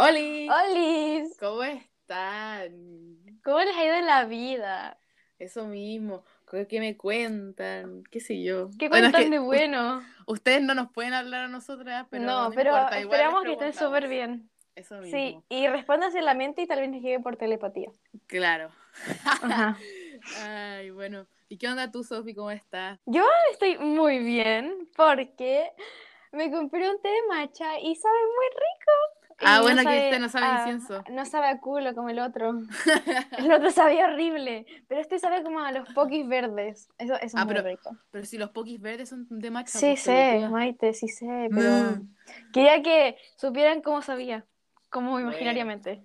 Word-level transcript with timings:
¡Oli! 0.00 0.48
¡Holis! 0.48 1.36
¿Cómo 1.38 1.62
están? 1.62 2.72
¿Cómo 3.44 3.58
les 3.60 3.76
ha 3.76 3.84
ido 3.84 3.94
en 3.94 4.06
la 4.06 4.24
vida? 4.24 4.98
Eso 5.38 5.66
mismo. 5.66 6.24
¿Qué 6.68 6.80
me 6.80 6.96
cuentan? 6.96 8.02
¿Qué 8.10 8.20
sé 8.20 8.42
yo? 8.42 8.70
¿Qué 8.78 8.88
Bueno, 8.88 9.06
es 9.06 9.12
cuentan 9.12 9.24
que 9.24 9.38
de 9.38 9.38
bueno? 9.38 10.02
Ustedes 10.26 10.62
no 10.62 10.74
nos 10.74 10.90
pueden 10.90 11.12
hablar 11.12 11.44
a 11.44 11.48
nosotras, 11.48 12.06
pero 12.10 12.24
no, 12.24 12.48
no 12.48 12.54
pero 12.54 12.70
importa, 12.70 13.00
igual 13.00 13.18
les 13.18 13.26
esperamos 13.28 13.44
que 13.44 13.52
estén 13.52 13.72
súper 13.74 14.08
bien. 14.08 14.50
Eso 14.74 15.02
Sí, 15.02 15.10
mismo. 15.12 15.44
y 15.48 15.68
respóndanse 15.68 16.18
en 16.18 16.24
la 16.24 16.34
mente 16.34 16.62
y 16.62 16.66
tal 16.66 16.80
vez 16.80 16.90
les 16.90 17.02
llegue 17.02 17.20
por 17.20 17.36
telepatía. 17.36 17.90
Claro. 18.26 18.70
Ajá. 19.24 19.76
Ay, 20.42 20.90
bueno. 20.90 21.26
¿Y 21.48 21.58
qué 21.58 21.68
onda 21.68 21.90
tú, 21.90 22.04
Sofi? 22.04 22.34
¿Cómo 22.34 22.50
estás? 22.50 22.98
Yo 23.06 23.26
estoy 23.52 23.78
muy 23.78 24.18
bien 24.18 24.88
porque 24.96 25.70
me 26.32 26.50
compré 26.50 26.88
un 26.90 27.00
té 27.00 27.08
de 27.08 27.22
matcha 27.28 27.78
y 27.80 27.94
sabe 27.96 28.18
muy 28.18 28.46
rico. 28.48 29.19
Y 29.40 29.44
Ah, 29.46 29.62
bueno, 29.62 29.82
que 29.82 30.08
este 30.08 30.18
no 30.18 30.28
sabe 30.28 30.46
a- 30.46 30.58
incienso. 30.58 31.02
No 31.10 31.24
sabe 31.24 31.46
a 31.46 31.58
culo 31.60 31.94
como 31.94 32.10
el 32.10 32.18
otro. 32.18 32.52
El 33.38 33.52
otro 33.52 33.70
sabía 33.70 34.04
horrible, 34.06 34.66
pero 34.86 35.00
este 35.00 35.18
sabe 35.18 35.42
como 35.42 35.60
a 35.60 35.72
los 35.72 35.88
pokis 35.94 36.26
verdes. 36.28 36.88
Eso, 36.98 37.14
eso 37.14 37.38
Ah, 37.38 37.40
es 37.42 37.46
muy 37.46 37.54
pero- 37.54 37.66
rico. 37.68 37.90
Pero 38.10 38.24
si 38.26 38.36
los 38.38 38.50
pokis 38.50 38.80
verdes 38.80 39.08
son 39.08 39.26
de 39.30 39.50
matcha. 39.50 39.78
Sí 39.78 39.86
pues, 39.86 40.02
sé. 40.02 40.46
Maite, 40.50 40.92
sí 40.92 41.08
sé, 41.08 41.48
pero 41.54 41.70
Mm. 41.70 42.14
quería 42.52 42.82
que 42.82 43.16
supieran 43.36 43.80
cómo 43.80 44.02
sabía, 44.02 44.44
como 44.90 45.18
imaginariamente. 45.18 46.02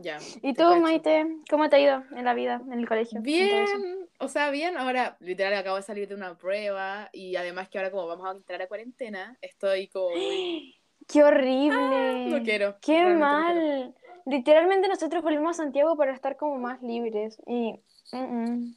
Ya. 0.00 0.18
¿Y 0.42 0.54
tú. 0.54 0.64
Maite, 0.80 1.24
cómo 1.48 1.68
te 1.68 1.76
ha 1.76 1.78
ido 1.78 2.02
en 2.16 2.24
la 2.24 2.34
vida, 2.34 2.60
en 2.66 2.72
el 2.80 2.88
colegio? 2.88 3.20
Bien, 3.22 4.08
o 4.18 4.26
sea, 4.26 4.50
bien, 4.50 4.76
ahora 4.76 5.16
literal 5.20 5.54
acabo 5.54 5.76
de 5.76 5.82
salir 5.82 6.08
de 6.08 6.16
una 6.16 6.36
prueba 6.36 7.08
y 7.12 7.36
además 7.36 7.68
que 7.68 7.78
ahora 7.78 7.92
como 7.92 8.08
vamos 8.08 8.26
a 8.26 8.32
entrar 8.32 8.60
a 8.60 8.66
cuarentena, 8.66 9.38
estoy 9.40 9.86
como 9.86 10.10
muy... 10.16 10.74
¡Qué 11.08 11.22
horrible! 11.24 12.26
No 12.28 12.42
quiero. 12.42 12.76
¡Qué 12.80 12.92
realmente 13.02 13.14
no 13.14 13.20
mal! 13.20 13.54
quiero. 13.54 13.94
Literalmente 14.26 14.88
nosotros 14.88 15.22
volvimos 15.22 15.58
a 15.58 15.62
Santiago 15.64 15.96
para 15.96 16.12
estar 16.14 16.36
como 16.36 16.58
más 16.58 16.82
libres 16.82 17.38
y... 17.46 17.78
mm, 18.12 18.16
mm. 18.16 18.76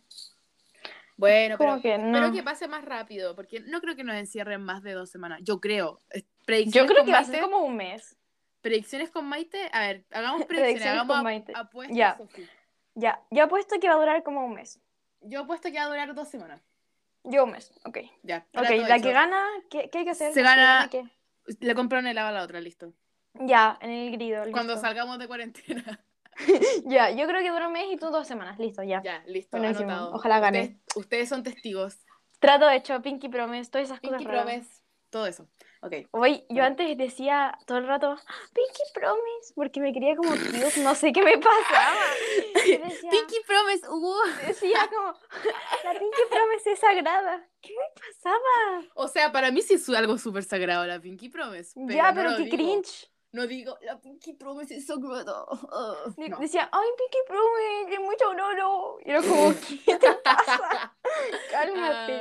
Bueno, 1.16 1.58
Como 1.58 1.80
pero, 1.80 1.82
que 1.82 1.98
no. 1.98 2.12
pero 2.14 2.32
que 2.32 2.44
pase 2.44 2.68
más 2.68 2.86
rápido, 2.86 3.36
porque 3.36 3.60
no 3.62 3.82
creo 3.82 3.96
que 3.96 4.04
nos 4.04 4.16
encierren 4.18 4.62
más 4.62 4.84
de 4.84 4.92
dos 4.94 5.10
semanas. 5.10 5.40
Yo 5.42 5.60
creo. 5.60 6.00
Eh, 6.12 6.22
Yo 6.22 6.28
Predicciones 6.46 6.92
creo 6.92 7.06
que 7.06 7.12
va 7.12 7.18
a 7.20 7.22
Maite- 7.24 7.32
ser 7.32 7.42
como 7.42 7.58
un 7.66 7.76
mes. 7.76 8.16
Predicciones 8.62 9.10
con 9.10 9.26
Maite. 9.26 9.70
A 9.74 9.80
ver, 9.82 10.06
hagamos 10.12 10.46
predicciones, 10.46 10.48
Predicciones 10.48 10.94
hagamos 10.94 11.08
con 11.08 11.18
ap- 11.18 11.24
Maite. 11.24 11.54
apuestas, 11.56 11.98
Ya. 11.98 12.18
Ya, 12.94 13.22
yo 13.32 13.44
apuesto 13.46 13.80
que 13.80 13.88
va 13.88 13.96
a 13.96 14.00
durar 14.00 14.22
como 14.24 14.46
un 14.46 14.54
mes. 14.54 14.80
Yo 15.22 15.42
apuesto 15.42 15.70
que 15.72 15.78
va 15.78 15.86
a 15.86 15.88
durar 15.88 16.14
dos 16.14 16.28
semanas. 16.28 16.62
Yo 17.24 17.44
un 17.46 17.52
mes, 17.52 17.72
ok. 17.86 17.98
Ya. 18.24 18.46
Ok, 18.56 18.70
la 18.88 19.00
que 19.00 19.12
gana, 19.12 19.44
¿qué, 19.70 19.90
qué 19.90 20.00
hay 20.00 20.04
que 20.06 20.12
hacer? 20.12 20.34
Se 20.34 20.42
¿La 20.44 20.88
que 20.92 20.98
gana-? 21.00 21.12
Le 21.60 21.76
compré 21.76 22.00
un 22.00 22.08
helado 22.08 22.30
a 22.30 22.32
la 22.32 22.44
otra, 22.44 22.60
listo. 22.60 22.94
Ya, 23.34 23.78
en 23.82 23.92
el 23.92 24.12
grido. 24.12 24.44
Cuando 24.52 24.78
salgamos 24.78 25.20
de 25.20 25.28
cuarentena. 25.28 26.00
Ya, 26.86 27.10
yo 27.10 27.26
creo 27.26 27.42
que 27.42 27.50
dura 27.50 27.66
un 27.66 27.74
mes 27.74 27.86
y 27.92 27.98
tú 27.98 28.12
dos 28.12 28.28
semanas, 28.28 28.60
listo, 28.60 28.84
ya. 28.84 29.02
ya, 29.02 29.24
listo, 29.26 29.58
Buenísimo. 29.58 29.90
anotado. 29.90 30.14
Ojalá 30.14 30.40
gane. 30.40 30.60
Ustedes, 30.62 30.96
ustedes 30.98 31.30
son 31.30 31.42
testigos. 31.42 31.98
Trato 32.40 32.70
hecho, 32.70 33.02
Pinky 33.02 33.28
Promise, 33.28 33.72
todas 33.72 33.88
esas 33.88 34.00
Pinky 34.00 34.18
cosas 34.18 34.28
raras. 34.28 34.46
Promise, 34.46 34.82
todo 35.10 35.26
eso. 35.26 35.48
Ok. 35.82 35.94
Oye, 36.12 36.46
yo 36.50 36.64
antes 36.64 36.98
decía 36.98 37.58
todo 37.66 37.78
el 37.78 37.88
rato 37.88 38.16
Pinky 38.54 38.84
Promise 38.94 39.54
porque 39.56 39.80
me 39.80 39.94
quería 39.94 40.16
como 40.16 40.32
cute, 40.32 40.82
no 40.82 40.96
sé 40.96 41.14
qué 41.14 41.22
me 41.22 41.38
pasaba. 41.38 41.96
Yo 42.68 42.80
decía, 42.80 43.10
Pinky 43.12 43.38
Promise, 43.46 43.88
uh. 43.90 44.48
decía 44.48 44.90
como 44.94 45.14
la 45.84 45.92
Pinky 46.00 46.22
Promise 46.30 46.72
es 46.72 46.80
sagrada. 46.80 47.48
¿Qué 47.62 47.70
me 47.70 48.02
pasaba? 48.02 48.92
O 48.96 49.08
sea, 49.08 49.32
para 49.32 49.52
mí 49.52 49.62
sí 49.62 49.76
es 49.76 49.88
algo 49.90 50.18
súper 50.18 50.44
sagrado 50.44 50.86
la 50.86 51.00
Pinky 51.00 51.30
Promise. 51.30 51.74
Pero 51.76 51.96
ya, 51.96 52.12
no 52.12 52.16
pero 52.16 52.32
lo 52.32 52.38
qué 52.38 52.44
digo. 52.44 52.58
cringe. 52.58 53.12
No 53.32 53.46
digo, 53.46 53.78
la 53.82 54.00
Pinky 54.00 54.34
Promise 54.34 54.76
es 54.76 54.88
sagrada. 54.88 55.44
Uh, 55.44 56.14
no. 56.18 56.38
Decía, 56.40 56.70
ay, 56.72 56.88
Pinky 56.98 57.18
Promise, 57.28 57.94
es 57.94 58.00
mucho 58.00 58.30
oro. 58.30 58.98
Y 59.06 59.12
era 59.12 59.22
como, 59.22 59.54
¿qué 59.86 59.96
te 59.98 60.14
pasa? 60.24 60.96
Cálmate. 61.52 62.14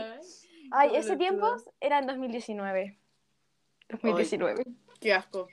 Ay, 0.72 0.90
Ay, 0.90 0.96
ese 0.96 1.16
tiempo 1.16 1.56
era 1.80 2.00
en 2.00 2.06
2019. 2.06 2.98
2019. 3.88 4.64
Qué 5.00 5.12
asco. 5.14 5.48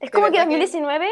Es 0.00 0.10
como 0.10 0.26
que 0.26 0.32
verdad 0.32 0.48
que- 0.48 0.56
2019 0.58 1.08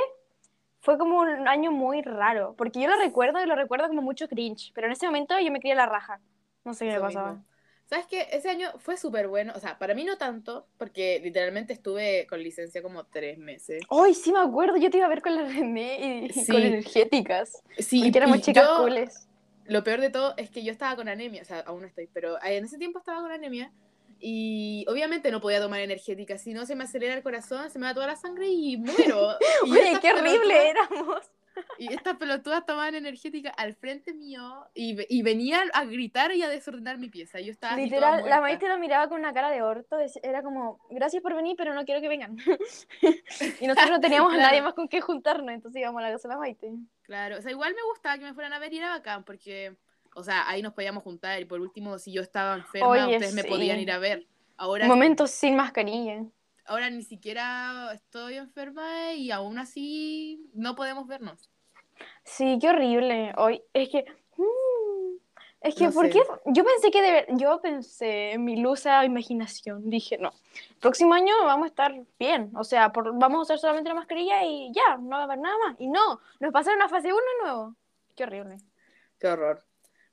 fue 0.80 0.98
como 0.98 1.20
un 1.20 1.46
año 1.48 1.70
muy 1.72 2.02
raro, 2.02 2.54
porque 2.56 2.80
yo 2.80 2.88
lo 2.88 2.96
recuerdo 2.96 3.42
y 3.42 3.46
lo 3.46 3.54
recuerdo 3.54 3.86
como 3.88 4.02
mucho 4.02 4.28
cringe, 4.28 4.72
pero 4.74 4.86
en 4.86 4.92
ese 4.94 5.06
momento 5.06 5.38
yo 5.38 5.50
me 5.52 5.60
creía 5.60 5.74
la 5.74 5.86
raja. 5.86 6.20
No 6.64 6.74
sé 6.74 6.86
qué 6.86 6.92
me 6.94 7.00
pasaba. 7.00 7.30
mismo. 7.32 7.44
¿Sabes 7.86 8.06
qué? 8.06 8.28
Ese 8.30 8.48
año 8.48 8.70
fue 8.78 8.96
súper 8.96 9.26
bueno. 9.26 9.52
O 9.56 9.58
sea, 9.58 9.76
para 9.78 9.94
mí 9.94 10.04
no 10.04 10.16
tanto, 10.16 10.68
porque 10.78 11.20
literalmente 11.24 11.72
estuve 11.72 12.24
con 12.28 12.41
licencia 12.41 12.82
como 12.82 13.04
tres 13.04 13.36
meses. 13.36 13.82
Ay, 13.91 14.14
sí 14.14 14.32
me 14.32 14.38
acuerdo, 14.38 14.76
yo 14.76 14.91
te 14.91 14.98
iba 14.98 15.06
a 15.06 15.08
ver 15.08 15.22
con 15.22 15.34
la 15.34 15.42
René 15.42 16.26
y 16.26 16.32
Sí. 16.32 16.52
con 16.52 16.62
energéticas. 16.62 17.62
Sí, 17.78 18.02
porque 18.02 18.18
éramos 18.18 18.42
chicas 18.42 18.64
yo- 18.68 18.76
cooles. 18.78 19.26
Lo 19.66 19.82
peor 19.84 20.00
de 20.00 20.10
todo 20.10 20.34
es 20.36 20.50
que 20.50 20.62
yo 20.62 20.70
estaba 20.72 20.94
con 20.97 21.08
anemia, 21.08 21.42
o 21.42 21.44
sea, 21.44 21.60
aún 21.60 21.80
no 21.82 21.86
estoy, 21.88 22.08
pero 22.12 22.41
en 22.44 22.64
ese 22.64 22.78
tiempo 22.78 22.98
estaba 23.00 23.20
con 23.22 23.32
anemia 23.32 23.72
y 24.20 24.84
obviamente 24.88 25.31
no 25.31 25.41
podía 25.41 25.60
tomar 25.60 25.81
energética, 25.81 26.38
si 26.38 26.53
no 26.53 26.66
se 26.66 26.76
me 26.76 26.84
acelera 26.84 27.14
el 27.14 27.22
corazón, 27.22 27.70
se 27.70 27.78
me 27.78 27.86
va 27.86 27.94
toda 27.94 28.06
la 28.06 28.16
sangre 28.16 28.48
y 28.48 28.76
muero. 28.76 29.36
Y 29.66 29.72
Oye, 29.72 29.92
estas 29.92 30.00
qué 30.00 30.12
horrible 30.12 30.70
éramos. 30.70 31.31
Y 31.78 31.92
estas 31.92 32.16
pelotudas 32.16 32.64
tomaban 32.64 32.94
energética 32.94 33.50
al 33.50 33.75
frente 33.75 34.14
mío 34.14 34.66
y, 34.75 34.97
y 35.09 35.22
venían 35.22 35.69
a 35.72 35.84
gritar 35.84 36.32
y 36.32 36.42
a 36.42 36.48
desordenar 36.48 36.98
mi 36.98 37.09
pieza. 37.09 37.41
Yo 37.41 37.53
estaba 37.53 37.76
Literal, 37.76 38.25
la. 38.28 38.41
Maite 38.41 38.69
lo 38.69 38.78
miraba 38.78 39.09
con 39.09 39.19
una 39.19 39.32
cara 39.32 39.50
de 39.50 39.62
orto, 39.62 39.97
era 40.22 40.42
como, 40.42 40.78
gracias 40.91 41.22
por 41.22 41.34
venir, 41.34 41.56
pero 41.56 41.75
no 41.75 41.84
quiero 41.84 42.00
que 42.00 42.09
vengan. 42.09 42.36
y 43.60 43.66
nosotros 43.66 43.91
no 43.91 44.00
teníamos 44.00 44.32
a 44.34 44.38
nadie 44.38 44.62
más 44.62 44.75
con 44.75 44.88
qué 44.88 45.00
juntarnos, 45.00 45.53
entonces 45.53 45.80
íbamos 45.80 46.00
a 46.00 46.06
la 46.06 46.12
casa 46.12 46.28
de 46.28 46.34
la 46.34 46.41
Maite. 46.41 46.70
Claro, 47.03 47.38
o 47.38 47.42
sea, 47.42 47.50
igual 47.50 47.75
me 47.75 47.82
gustaba 47.91 48.19
que 48.19 48.25
me 48.25 48.34
fueran 48.34 48.53
a 48.53 48.59
ver 48.59 48.72
y 48.72 48.78
era 48.78 48.91
bacán 48.91 49.25
porque, 49.25 49.76
o 50.20 50.25
sea, 50.25 50.48
ahí 50.48 50.62
nos 50.62 50.72
podíamos 50.75 51.03
juntar 51.03 51.41
y 51.41 51.44
por 51.44 51.60
último, 51.60 51.98
si 51.98 52.12
yo 52.12 52.22
estaba 52.22 52.54
enferma, 52.56 52.88
Oye, 52.88 53.16
ustedes 53.16 53.34
me 53.34 53.42
sí. 53.42 53.48
podían 53.48 53.78
ir 53.81 53.91
a 53.91 53.98
ver. 53.98 54.26
Ahora, 54.56 54.86
Momentos 54.86 55.31
sin 55.31 55.56
mascarilla. 55.56 56.25
ahora 56.66 56.91
ni 56.91 57.03
siquiera 57.03 57.91
estoy 57.94 58.36
enferma 58.36 59.12
y 59.14 59.30
aún 59.30 59.59
así 59.59 60.47
no 60.54 60.76
podemos 60.76 61.06
vernos. 61.06 61.50
Sí, 62.25 62.59
qué 62.60 62.69
horrible. 62.69 63.32
Hoy 63.36 63.62
es 63.72 63.88
que 63.88 64.04
mm, 64.36 65.16
es 65.62 65.75
que 65.75 65.84
No 65.84 65.92
¿por 65.92 66.06
sé. 66.06 66.12
qué? 66.12 66.20
Yo 66.47 66.64
pensé 66.64 66.91
que 66.91 67.03
de 67.03 67.10
ver- 67.10 67.26
yo 67.30 67.60
pensé 67.60 68.32
en 68.32 68.44
mi 68.44 68.56
lusa 68.60 69.04
imaginación. 69.04 69.88
Dije, 69.91 70.16
no. 70.19 70.32
El 70.70 70.76
próximo 70.76 71.12
año 71.14 71.34
vamos 71.44 71.64
a 71.64 71.69
estar 71.69 71.94
bien, 72.19 72.50
o 72.54 72.64
sea, 72.64 72.92
por- 72.92 73.19
vamos 73.19 73.38
a 73.38 73.42
usar 73.42 73.59
solamente 73.59 73.88
la 73.88 73.94
mascarilla 73.94 74.44
y 74.44 74.72
ya, 74.72 74.97
no 74.98 75.10
va 75.16 75.20
a 75.20 75.25
haber 75.25 75.38
nada 75.38 75.56
más. 75.66 75.76
Y 75.80 75.88
no, 75.88 76.20
nos 76.38 76.53
pasaron 76.53 76.80
a 76.82 76.88
fase 76.88 77.12
1 77.12 77.20
nuevo. 77.42 77.75
Qué 78.16 78.25
horrible. 78.25 78.56
Qué 79.19 79.26
horror. 79.28 79.62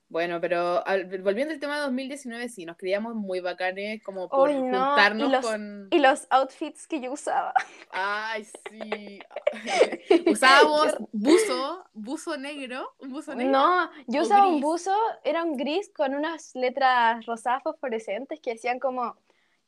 Bueno, 0.10 0.40
pero 0.40 0.86
al- 0.88 1.06
volviendo 1.22 1.54
al 1.54 1.60
tema 1.60 1.76
de 1.76 1.82
2019, 1.82 2.48
sí, 2.48 2.66
nos 2.66 2.78
creíamos 2.78 3.14
muy 3.14 3.42
bacanes 3.42 4.02
como 4.04 4.30
por 4.30 4.50
no, 4.50 4.62
juntarnos 4.62 5.28
y 5.28 5.32
los- 5.32 5.46
con... 5.46 5.88
Y 5.92 6.00
los 6.00 6.28
outfits 6.30 6.88
que 6.88 7.02
yo 7.02 7.12
usaba. 7.12 7.54
Ay, 7.92 8.46
sí. 8.46 9.20
Usábamos 10.28 10.96
buzo, 11.12 11.86
buzo 11.94 12.38
negro, 12.38 12.94
un 13.00 13.10
buzo 13.12 13.36
negro. 13.36 13.52
No, 13.52 13.92
yo 14.08 14.22
usaba 14.22 14.48
un 14.48 14.62
buzo, 14.62 14.96
era 15.24 15.44
un 15.44 15.58
gris 15.58 15.92
con 15.96 16.16
unas 16.16 16.56
letras 16.56 17.26
rosadas 17.26 17.64
fosforescentes 17.64 18.40
que 18.40 18.52
decían 18.52 18.80
como 18.80 19.18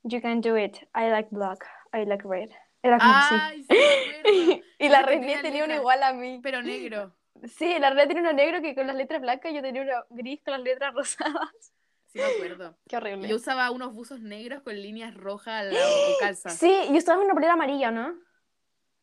You 0.04 0.22
can 0.22 0.40
do 0.40 0.58
it, 0.58 0.78
I 0.96 1.10
like 1.10 1.28
black, 1.32 1.66
I 1.94 2.06
like 2.06 2.26
red. 2.26 2.50
Era 2.82 2.98
como 2.98 3.12
así. 3.14 3.36
Ay, 3.42 3.66
sí. 3.70 4.64
Y 4.80 4.88
la 4.88 5.02
René 5.02 5.20
tenía 5.26 5.42
tenía 5.42 5.64
uno 5.66 5.74
letras. 5.74 5.80
igual 5.82 6.04
a 6.04 6.14
mí. 6.14 6.40
Pero 6.42 6.62
negro. 6.62 7.14
Sí, 7.48 7.80
la 7.80 7.90
René 7.92 8.08
tenía 8.08 8.22
uno 8.24 8.34
negro 8.34 8.62
que 8.62 8.76
con 8.76 8.88
las 8.88 8.96
letras 8.96 9.22
blancas, 9.22 9.54
yo 9.54 9.62
tenía 9.62 9.82
uno 9.84 9.94
gris 10.10 10.42
con 10.44 10.52
las 10.54 10.62
letras 10.62 10.94
rosadas. 10.96 11.74
Sí, 12.08 12.18
me 12.20 12.26
acuerdo. 12.26 12.78
Qué 12.88 12.98
horrible. 12.98 13.28
Yo 13.28 13.36
usaba 13.36 13.70
unos 13.72 13.94
buzos 13.94 14.20
negros 14.20 14.62
con 14.64 14.76
líneas 14.76 15.14
rojas 15.16 15.62
al 15.62 15.74
lado 15.74 16.18
calza. 16.20 16.50
Sí, 16.50 16.74
y 16.92 16.98
usaba 16.98 17.24
una 17.24 17.34
polera 17.34 17.54
amarilla, 17.54 17.92
¿no? 17.92 18.16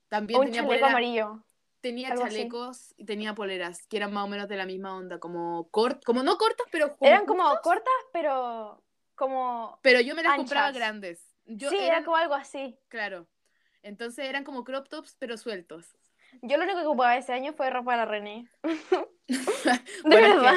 También 0.09 0.39
O 0.39 0.41
un 0.43 0.47
tenía, 0.47 0.63
chaleco 0.63 0.75
polera- 0.75 0.91
amarillo. 0.91 1.45
tenía 1.81 2.09
algo 2.11 2.25
así. 2.25 2.37
chalecos 2.37 2.95
y 2.97 3.05
tenía 3.05 3.35
poleras 3.35 3.87
que 3.87 3.97
eran 3.97 4.13
más 4.13 4.25
o 4.25 4.29
menos 4.29 4.49
de 4.49 4.57
la 4.57 4.67
misma 4.67 4.97
onda, 4.97 5.19
como 5.21 5.69
cort, 5.71 6.03
como 6.05 6.23
no 6.23 6.37
cortas, 6.37 6.67
pero 6.73 6.97
como 6.97 7.09
Eran 7.11 7.27
como 7.27 7.45
cortas, 7.63 7.93
pero 8.13 8.83
como... 9.15 9.79
pero 9.83 10.01
yo 10.01 10.15
me 10.17 10.23
las 10.23 10.37
compraba 10.37 10.73
grandes. 10.73 11.25
Yo 11.45 11.71
sí, 11.71 11.77
eran, 11.77 11.89
era 11.89 12.05
como 12.05 12.17
algo 12.17 12.35
así. 12.35 12.77
claro. 12.89 13.29
Entonces 13.83 14.25
eran 14.29 14.43
como 14.43 14.65
crop 14.65 14.89
tops, 14.89 15.15
pero 15.17 15.37
sueltos. 15.39 15.97
Yo 16.43 16.57
lo 16.57 16.65
único 16.65 16.79
que 16.81 16.87
ocupaba 16.87 17.17
ese 17.17 17.33
año 17.33 17.53
fue 17.53 17.71
ropa 17.71 17.93
de 17.93 17.97
la 17.99 18.05
René. 18.05 18.51
De 19.29 19.39
Bueno, 20.05 20.27
es 20.27 20.33
que- 20.33 20.37
verdad. 20.37 20.55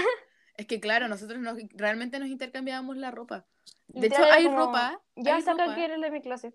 Es 0.58 0.66
que 0.68 0.80
claro, 0.82 1.08
nosotros 1.08 1.40
nos, 1.40 1.58
realmente 1.74 2.20
nos 2.20 2.28
intercambiábamos 2.28 2.98
la 2.98 3.12
ropa. 3.12 3.46
De 3.88 4.08
hecho, 4.08 4.22
hay 4.24 4.44
como, 4.46 4.58
ropa, 4.58 5.02
Ya 5.16 5.40
saca 5.42 5.74
que 5.74 5.86
eres 5.86 6.02
de 6.02 6.12
mi 6.12 6.22
closet. 6.22 6.54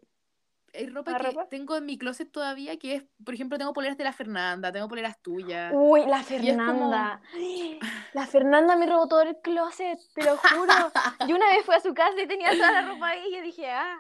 hay 0.75 0.87
ropa 0.91 1.13
¿La 1.13 1.19
que 1.19 1.27
ropa? 1.29 1.49
tengo 1.49 1.75
en 1.77 1.87
mi 1.87 1.97
closet 1.97 2.31
todavía, 2.31 2.79
que 2.79 2.97
es, 2.97 3.05
por 3.25 3.33
ejemplo, 3.33 3.57
tengo 3.57 3.73
poleras 3.73 3.97
de 3.97 4.05
la 4.05 4.13
Fernanda, 4.13 4.71
tengo 4.73 4.89
poleras 4.89 5.21
tuyas. 5.23 5.73
Uy, 5.75 6.01
la 6.01 6.17
como- 6.23 6.25
Fernanda. 6.25 7.23
La 8.13 8.27
Fernanda 8.27 8.77
me 8.77 8.87
robó 8.87 9.09
todo 9.09 9.23
el 9.23 9.37
closet, 9.41 9.99
te 10.15 10.23
lo 10.25 10.37
juro. 10.37 10.73
Yo 11.29 11.35
una 11.35 11.49
vez 11.49 11.65
fui 11.65 11.75
a 11.75 11.81
su 11.81 11.95
casa 11.95 12.21
y 12.21 12.27
tenía 12.29 12.51
toda 12.51 12.71
la 12.73 12.83
ropa 12.87 13.09
ahí 13.09 13.27
y 13.29 13.35
yo 13.37 13.43
dije, 13.43 13.69
ah, 13.71 13.99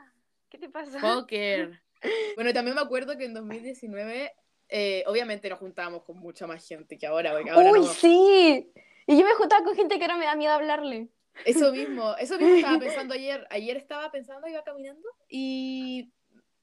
¿qué 0.50 0.59
te 0.59 0.69
pasa? 0.69 1.00
Poker. 1.00 1.81
Bueno, 2.37 2.53
también 2.53 2.75
me 2.75 2.82
acuerdo 2.82 3.17
que 3.17 3.25
en 3.25 3.32
2019, 3.32 4.31
eh, 4.69 5.05
obviamente 5.06 5.49
nos 5.49 5.58
juntábamos 5.58 6.02
con 6.02 6.19
mucha 6.19 6.46
más 6.46 6.66
gente 6.66 6.99
que 6.99 7.06
ahora. 7.06 7.32
porque 7.32 7.50
ahora 7.50 7.72
Uy, 7.72 7.81
no- 7.81 7.87
sí. 7.87 8.72
Y 9.06 9.19
yo 9.19 9.25
me 9.25 9.34
juntaba 9.34 9.64
con 9.64 9.76
gente 9.76 9.99
que 9.99 10.05
ahora 10.05 10.16
me 10.16 10.25
da 10.25 10.37
miedo 10.37 10.52
hablarle. 10.52 11.08
Eso 11.44 11.72
mismo, 11.72 12.16
eso 12.16 12.38
mismo 12.38 12.55
estaba 12.56 12.78
pensando 12.81 13.14
ayer. 13.14 13.46
Ayer 13.50 13.76
estaba 13.76 14.11
pensando, 14.11 14.46
iba 14.49 14.62
caminando 14.62 15.08
y 15.28 16.11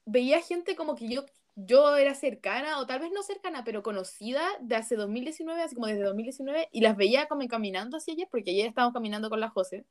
veía 0.04 0.40
gente 0.40 0.74
como 0.74 0.96
que 0.96 1.08
yo, 1.08 1.24
yo 1.54 1.96
era 1.96 2.14
cercana, 2.14 2.78
o 2.80 2.86
tal 2.86 3.00
vez 3.00 3.12
no 3.12 3.22
cercana, 3.22 3.62
pero 3.64 3.82
conocida 3.82 4.42
de 4.60 4.76
hace 4.76 4.96
2019, 4.96 5.62
así 5.62 5.74
como 5.74 5.86
desde 5.86 6.02
2019, 6.02 6.68
y 6.72 6.80
las 6.80 6.96
veía 6.96 7.26
como 7.26 7.46
caminando 7.46 7.96
hacia 7.98 8.14
ayer, 8.14 8.28
porque 8.30 8.50
ayer 8.50 8.66
estábamos 8.66 8.94
caminando 8.94 9.30
con 9.30 9.40
la 9.40 9.50
José. 9.50 9.84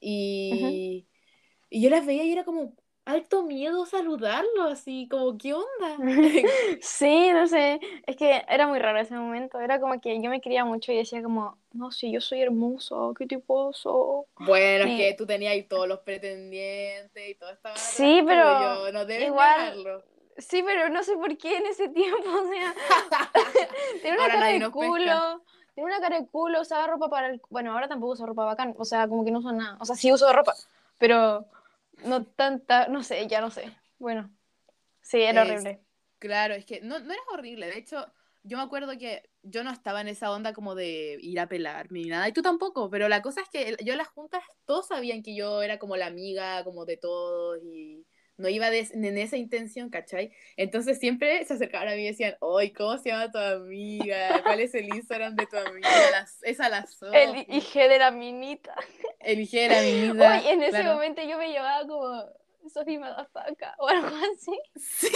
Y, 0.00 1.06
y 1.68 1.82
yo 1.82 1.90
las 1.90 2.06
veía 2.06 2.24
y 2.24 2.32
era 2.32 2.44
como 2.44 2.74
alto 3.04 3.42
miedo 3.42 3.86
saludarlo, 3.86 4.64
así 4.64 5.08
como, 5.10 5.36
¿qué 5.36 5.54
onda? 5.54 5.96
Sí, 6.80 7.30
no 7.32 7.46
sé, 7.46 7.80
es 8.06 8.16
que 8.16 8.42
era 8.48 8.66
muy 8.68 8.78
raro 8.78 9.00
ese 9.00 9.14
momento, 9.14 9.58
era 9.60 9.80
como 9.80 10.00
que 10.00 10.20
yo 10.22 10.30
me 10.30 10.40
quería 10.40 10.64
mucho 10.64 10.92
y 10.92 10.96
decía 10.96 11.22
como, 11.22 11.58
no, 11.72 11.90
sí, 11.90 12.12
yo 12.12 12.20
soy 12.20 12.42
hermoso, 12.42 13.14
qué 13.18 13.26
tiposo. 13.26 14.26
Bueno, 14.38 14.84
es 14.86 14.96
que 14.96 15.14
tú 15.14 15.26
tenías 15.26 15.52
ahí 15.52 15.62
todos 15.64 15.88
los 15.88 16.00
pretendientes 16.00 17.28
y 17.28 17.34
todo 17.34 17.50
estaba 17.50 17.76
Sí, 17.76 18.22
pero 18.26 18.42
tuyo, 18.44 18.92
no 18.92 19.04
debes 19.06 19.26
igual- 19.28 19.58
negarlo. 19.60 20.02
Sí, 20.38 20.62
pero 20.64 20.88
no 20.88 21.02
sé 21.02 21.16
por 21.16 21.36
qué 21.36 21.58
en 21.58 21.66
ese 21.66 21.88
tiempo, 21.90 22.24
o 22.26 22.48
sea, 22.48 22.74
tenía 24.02 24.14
una 24.14 24.22
Ahora 24.22 24.34
cara 24.34 24.46
de 24.46 24.58
nos 24.58 24.72
pesca. 24.72 24.86
culo, 24.86 25.42
tenía 25.74 25.88
una 25.90 26.00
cara 26.00 26.20
de 26.20 26.26
culo, 26.28 26.60
usaba 26.62 26.86
ropa 26.86 27.08
para 27.10 27.26
el... 27.26 27.42
Bueno, 27.50 27.72
ahora 27.72 27.88
tampoco 27.88 28.12
uso 28.12 28.24
ropa 28.24 28.44
bacán, 28.46 28.74
o 28.78 28.84
sea, 28.86 29.06
como 29.06 29.22
que 29.24 29.32
no 29.32 29.40
uso 29.40 29.52
nada, 29.52 29.76
o 29.80 29.84
sea, 29.84 29.96
sí 29.96 30.10
uso 30.10 30.32
ropa, 30.32 30.54
pero 30.96 31.44
no 32.04 32.26
tanta, 32.26 32.88
no 32.88 33.02
sé, 33.02 33.26
ya 33.28 33.40
no 33.40 33.50
sé. 33.50 33.72
Bueno, 33.98 34.34
sí, 35.02 35.22
era 35.22 35.42
Es- 35.44 35.48
horrible. 35.52 35.86
Claro, 36.18 36.54
es 36.54 36.66
que 36.66 36.80
no, 36.82 36.98
no 37.00 37.12
era 37.12 37.22
horrible. 37.32 37.66
De 37.66 37.78
hecho, 37.78 38.06
yo 38.42 38.58
me 38.58 38.62
acuerdo 38.62 38.98
que 38.98 39.30
yo 39.42 39.64
no 39.64 39.70
estaba 39.70 40.02
en 40.02 40.08
esa 40.08 40.30
onda 40.32 40.52
como 40.52 40.74
de 40.74 41.16
ir 41.20 41.40
a 41.40 41.48
pelarme 41.48 42.00
ni 42.00 42.08
nada, 42.10 42.28
y 42.28 42.32
tú 42.32 42.42
tampoco, 42.42 42.90
pero 42.90 43.08
la 43.08 43.22
cosa 43.22 43.40
es 43.40 43.48
que 43.48 43.76
yo 43.84 43.92
en 43.92 43.98
las 43.98 44.08
juntas 44.08 44.42
todos 44.66 44.88
sabían 44.88 45.22
que 45.22 45.34
yo 45.34 45.62
era 45.62 45.78
como 45.78 45.96
la 45.96 46.06
amiga 46.06 46.62
como 46.64 46.84
de 46.84 46.98
todos 46.98 47.58
y 47.64 48.06
no 48.40 48.48
iba 48.48 48.70
de- 48.70 48.88
en 48.92 49.18
esa 49.18 49.36
intención, 49.36 49.90
¿cachai? 49.90 50.32
Entonces 50.56 50.98
siempre 50.98 51.44
se 51.44 51.54
acercaban 51.54 51.88
a 51.88 51.92
mí 51.94 52.02
y 52.02 52.06
decían, 52.08 52.36
¡Ay, 52.58 52.72
¿cómo 52.72 52.98
se 52.98 53.10
llama 53.10 53.30
tu 53.30 53.38
amiga? 53.38 54.40
¿Cuál 54.42 54.60
es 54.60 54.74
el 54.74 54.86
Instagram 54.94 55.36
de 55.36 55.46
tu 55.46 55.56
amiga? 55.56 55.88
La- 56.10 56.26
esa 56.42 56.68
la 56.68 56.86
Sofi". 56.86 57.16
El 57.16 57.36
IG 57.48 57.74
de 57.88 57.98
la 57.98 58.10
minita. 58.10 58.74
Eligiera 59.20 59.76
mi 59.82 60.12
vida. 60.12 60.38
Oye, 60.40 60.50
en 60.52 60.62
ese 60.62 60.70
claro. 60.80 60.94
momento 60.94 61.22
yo 61.22 61.38
me 61.38 61.52
llamaba 61.52 61.86
como 61.86 62.24
Sophie 62.72 62.98
Madafaca 62.98 63.74
o 63.78 63.88
algo 63.88 64.08
así. 64.08 64.58
Sí, 64.76 65.08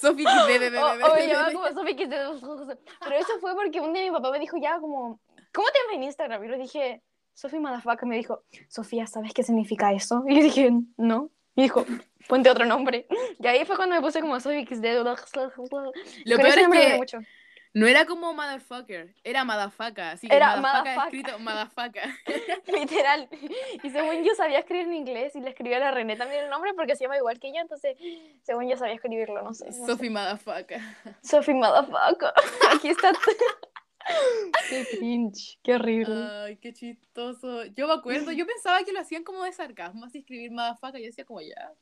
Sofi, 0.00 0.24
de, 0.24 0.58
de, 0.58 0.70
de, 0.70 0.78
O, 0.78 0.92
de, 0.92 0.98
me 1.14 1.20
de, 1.22 1.28
llamaba 1.28 1.48
de. 1.48 1.54
como 1.54 1.68
Sophie 1.68 1.96
que 1.96 2.06
Pero 2.06 3.16
eso 3.18 3.38
fue 3.40 3.54
porque 3.54 3.80
un 3.80 3.92
día 3.92 4.02
mi 4.04 4.10
papá 4.10 4.30
me 4.30 4.38
dijo 4.38 4.56
ya 4.58 4.78
como, 4.78 5.20
¿cómo 5.52 5.68
te 5.68 5.78
llamas 5.80 5.96
en 5.96 6.02
Instagram? 6.04 6.44
Y 6.44 6.48
le 6.48 6.58
dije, 6.58 7.02
Sophie 7.34 7.58
Madafaca. 7.60 8.06
Me 8.06 8.16
dijo, 8.16 8.44
Sofía, 8.68 9.06
¿sabes 9.06 9.32
qué 9.34 9.42
significa 9.42 9.92
eso? 9.92 10.22
Y 10.28 10.36
yo 10.36 10.42
dije, 10.42 10.70
no. 10.96 11.30
Y 11.56 11.62
dijo, 11.62 11.84
ponte 12.28 12.50
otro 12.50 12.64
nombre. 12.64 13.06
Y 13.38 13.46
ahí 13.46 13.64
fue 13.64 13.76
cuando 13.76 13.94
me 13.94 14.00
puse 14.00 14.20
como 14.20 14.38
Sophie 14.40 14.66
XD. 14.66 14.84
Lo 16.24 16.36
peor 16.36 16.58
es 16.58 16.68
que 16.68 16.96
mucho. 16.96 17.18
no 17.72 17.86
era 17.86 18.06
como 18.06 18.32
motherfucker, 18.32 19.14
era 19.24 19.44
madafaca, 19.44 20.12
así 20.12 20.28
Era 20.30 20.56
madafaca 20.56 20.78
motherfucker. 20.94 21.20
escrito 21.20 21.38
madafaca. 21.40 22.02
Literal. 22.66 23.28
Y 23.82 23.90
según 23.90 24.24
yo 24.24 24.34
sabía 24.34 24.60
escribir 24.60 24.86
en 24.86 24.94
inglés 24.94 25.34
y 25.36 25.40
le 25.40 25.50
escribí 25.50 25.74
a 25.74 25.78
la 25.80 25.90
René 25.90 26.16
también 26.16 26.44
el 26.44 26.50
nombre 26.50 26.72
porque 26.74 26.96
se 26.96 27.04
llama 27.04 27.16
igual 27.16 27.38
que 27.40 27.48
yo, 27.52 27.60
entonces 27.60 27.96
según 28.42 28.68
yo 28.68 28.76
sabía 28.76 28.94
escribirlo, 28.94 29.42
no 29.42 29.52
sé. 29.54 29.66
no 29.66 29.86
Sophie 29.86 30.10
madafaca. 30.10 30.78
sé. 31.22 31.28
Sophie 31.28 31.54
Motherfucker. 31.54 32.32
Aquí 32.72 32.88
está. 32.88 33.12
Qué 34.68 34.86
cringe, 34.98 35.58
qué 35.62 35.74
horrible. 35.74 36.14
Ay, 36.44 36.56
qué 36.58 36.72
chistoso. 36.74 37.64
Yo 37.66 37.86
me 37.86 37.94
acuerdo, 37.94 38.32
yo 38.32 38.46
pensaba 38.46 38.82
que 38.84 38.92
lo 38.92 39.00
hacían 39.00 39.24
como 39.24 39.42
de 39.44 39.52
sarcasmo, 39.52 40.04
así 40.04 40.18
escribir 40.18 40.50
madafaca, 40.50 40.98
yo 40.98 41.06
decía 41.06 41.24
como 41.24 41.40
ya. 41.40 41.72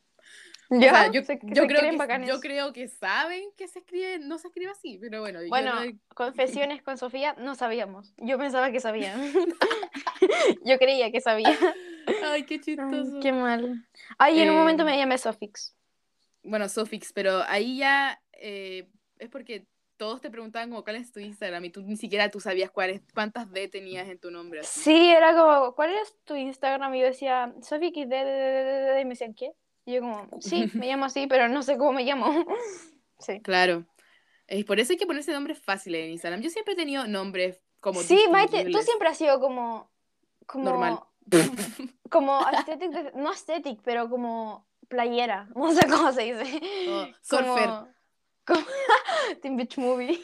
O 0.70 0.80
sea, 0.80 1.10
yo, 1.12 1.22
se- 1.22 1.38
yo 1.42 1.62
se 1.64 1.69
creo 1.69 1.82
que, 1.82 2.26
yo 2.26 2.40
creo 2.40 2.72
que 2.72 2.88
saben 2.88 3.44
que 3.58 3.69
se 3.69 3.80
escribe, 3.80 4.19
no 4.20 4.38
se 4.38 4.48
escribe 4.48 4.70
así, 4.70 4.98
pero 4.98 5.20
bueno. 5.20 5.40
Bueno, 5.48 5.84
no- 5.84 5.92
confesiones 6.14 6.82
con 6.82 6.96
Sofía, 6.96 7.34
no 7.38 7.54
sabíamos. 7.54 8.14
Yo 8.16 8.38
pensaba 8.38 8.70
que 8.72 8.80
sabían. 8.80 9.20
yo 10.64 10.78
creía 10.78 11.10
que 11.10 11.20
sabía. 11.20 11.58
Ay, 12.24 12.44
qué 12.44 12.54
Ay, 12.54 12.60
chistoso. 12.60 13.20
qué 13.20 13.32
mal. 13.32 13.86
Ay, 14.19 14.40
en 14.40 14.48
un 14.50 14.56
Eh, 14.56 14.58
momento 14.58 14.84
me 14.84 14.96
llamé 14.96 15.19
Sofix. 15.19 15.76
Bueno, 16.42 16.69
Sofix, 16.69 17.12
pero 17.12 17.42
ahí 17.46 17.78
ya 17.78 18.20
eh, 18.32 18.88
es 19.19 19.28
porque 19.28 19.66
todos 19.96 20.20
te 20.20 20.30
preguntaban 20.30 20.70
como 20.70 20.82
cuál 20.82 20.96
es 20.96 21.12
tu 21.12 21.20
Instagram 21.20 21.64
y 21.66 21.70
tú 21.70 21.82
ni 21.82 21.96
siquiera 21.96 22.30
tú 22.30 22.40
sabías 22.40 22.70
cuáles, 22.70 23.02
cuántas 23.14 23.50
D 23.52 23.69
tenías 23.69 24.08
en 24.08 24.19
tu 24.19 24.30
nombre. 24.30 24.60
así. 24.60 24.80
Sí, 24.80 25.10
era 25.10 25.34
como, 25.36 25.74
¿cuál 25.74 25.90
es 25.90 26.16
tu 26.24 26.34
Instagram? 26.34 26.94
Y 26.94 27.00
yo 27.00 27.06
decía, 27.06 27.54
Sofix, 27.62 27.94
de, 27.94 28.06
de, 28.06 28.24
de, 28.24 28.64
de, 28.64 28.92
de, 28.94 29.00
y 29.00 29.04
me 29.04 29.10
decían, 29.10 29.34
¿qué? 29.34 29.52
Y 29.84 29.94
yo 29.94 30.00
como, 30.00 30.29
sí, 30.40 30.70
me 30.75 30.87
llamo 30.87 31.06
así, 31.06 31.26
pero 31.26 31.49
no 31.49 31.62
sé 31.62 31.76
cómo 31.76 31.93
me 31.93 32.05
llamo. 32.05 32.44
Sí. 33.19 33.40
Claro. 33.40 33.87
Es 34.49 34.64
por 34.64 34.81
eso 34.81 34.93
hay 34.93 34.96
que 34.99 35.06
ponerse 35.06 35.32
nombres 35.32 35.56
fáciles 35.56 36.06
en 36.06 36.11
Instagram. 36.11 36.40
Yo 36.40 36.50
siempre 36.50 36.75
he 36.75 36.76
tenido 36.76 37.06
nombres 37.06 37.62
como 37.79 38.00
Sí, 38.02 38.19
Maite, 38.32 38.64
tú 38.64 38.79
siempre 38.82 39.06
has 39.06 39.17
sido 39.17 39.38
como, 39.38 39.93
como, 40.44 40.64
Normal. 40.64 40.99
como 42.11 42.44
aesthetic, 42.44 43.14
no 43.14 43.31
aesthetic, 43.31 43.81
pero 43.84 44.11
como 44.11 44.67
playera, 44.88 45.49
no 45.55 45.73
sé 45.73 45.87
cómo 45.88 46.12
se 46.12 46.23
dice. 46.34 46.61
Oh, 46.88 47.06
surfer. 47.20 47.67
Como, 47.67 47.93
como 48.44 48.61
Teen 49.40 49.56
Beach 49.56 49.79
Movie. 49.79 50.20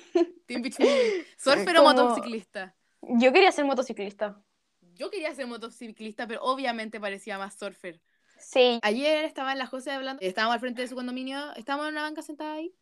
Teen 0.46 0.62
Beach 0.62 0.80
Movie. 0.80 1.24
Surfer 1.36 1.76
o 1.78 1.84
Como- 1.84 1.94
motociclista. 2.02 2.74
Yo 3.02 3.32
quería 3.32 3.52
ser 3.52 3.64
motociclista. 3.64 4.42
Yo 4.94 5.08
quería 5.08 5.32
ser 5.36 5.46
motociclista, 5.46 6.26
pero 6.26 6.42
obviamente 6.42 6.98
parecía 6.98 7.38
más 7.38 7.56
surfer. 7.56 8.00
Sí, 8.38 8.78
Ayer 8.82 9.24
estaba 9.24 9.52
en 9.52 9.58
la 9.58 9.66
José 9.66 9.90
hablando, 9.90 10.22
estábamos 10.22 10.54
al 10.54 10.60
frente 10.60 10.82
de 10.82 10.88
su 10.88 10.94
condominio, 10.94 11.52
estábamos 11.56 11.86
en 11.88 11.94
una 11.94 12.02
banca 12.02 12.22
sentada 12.22 12.54
ahí, 12.54 12.72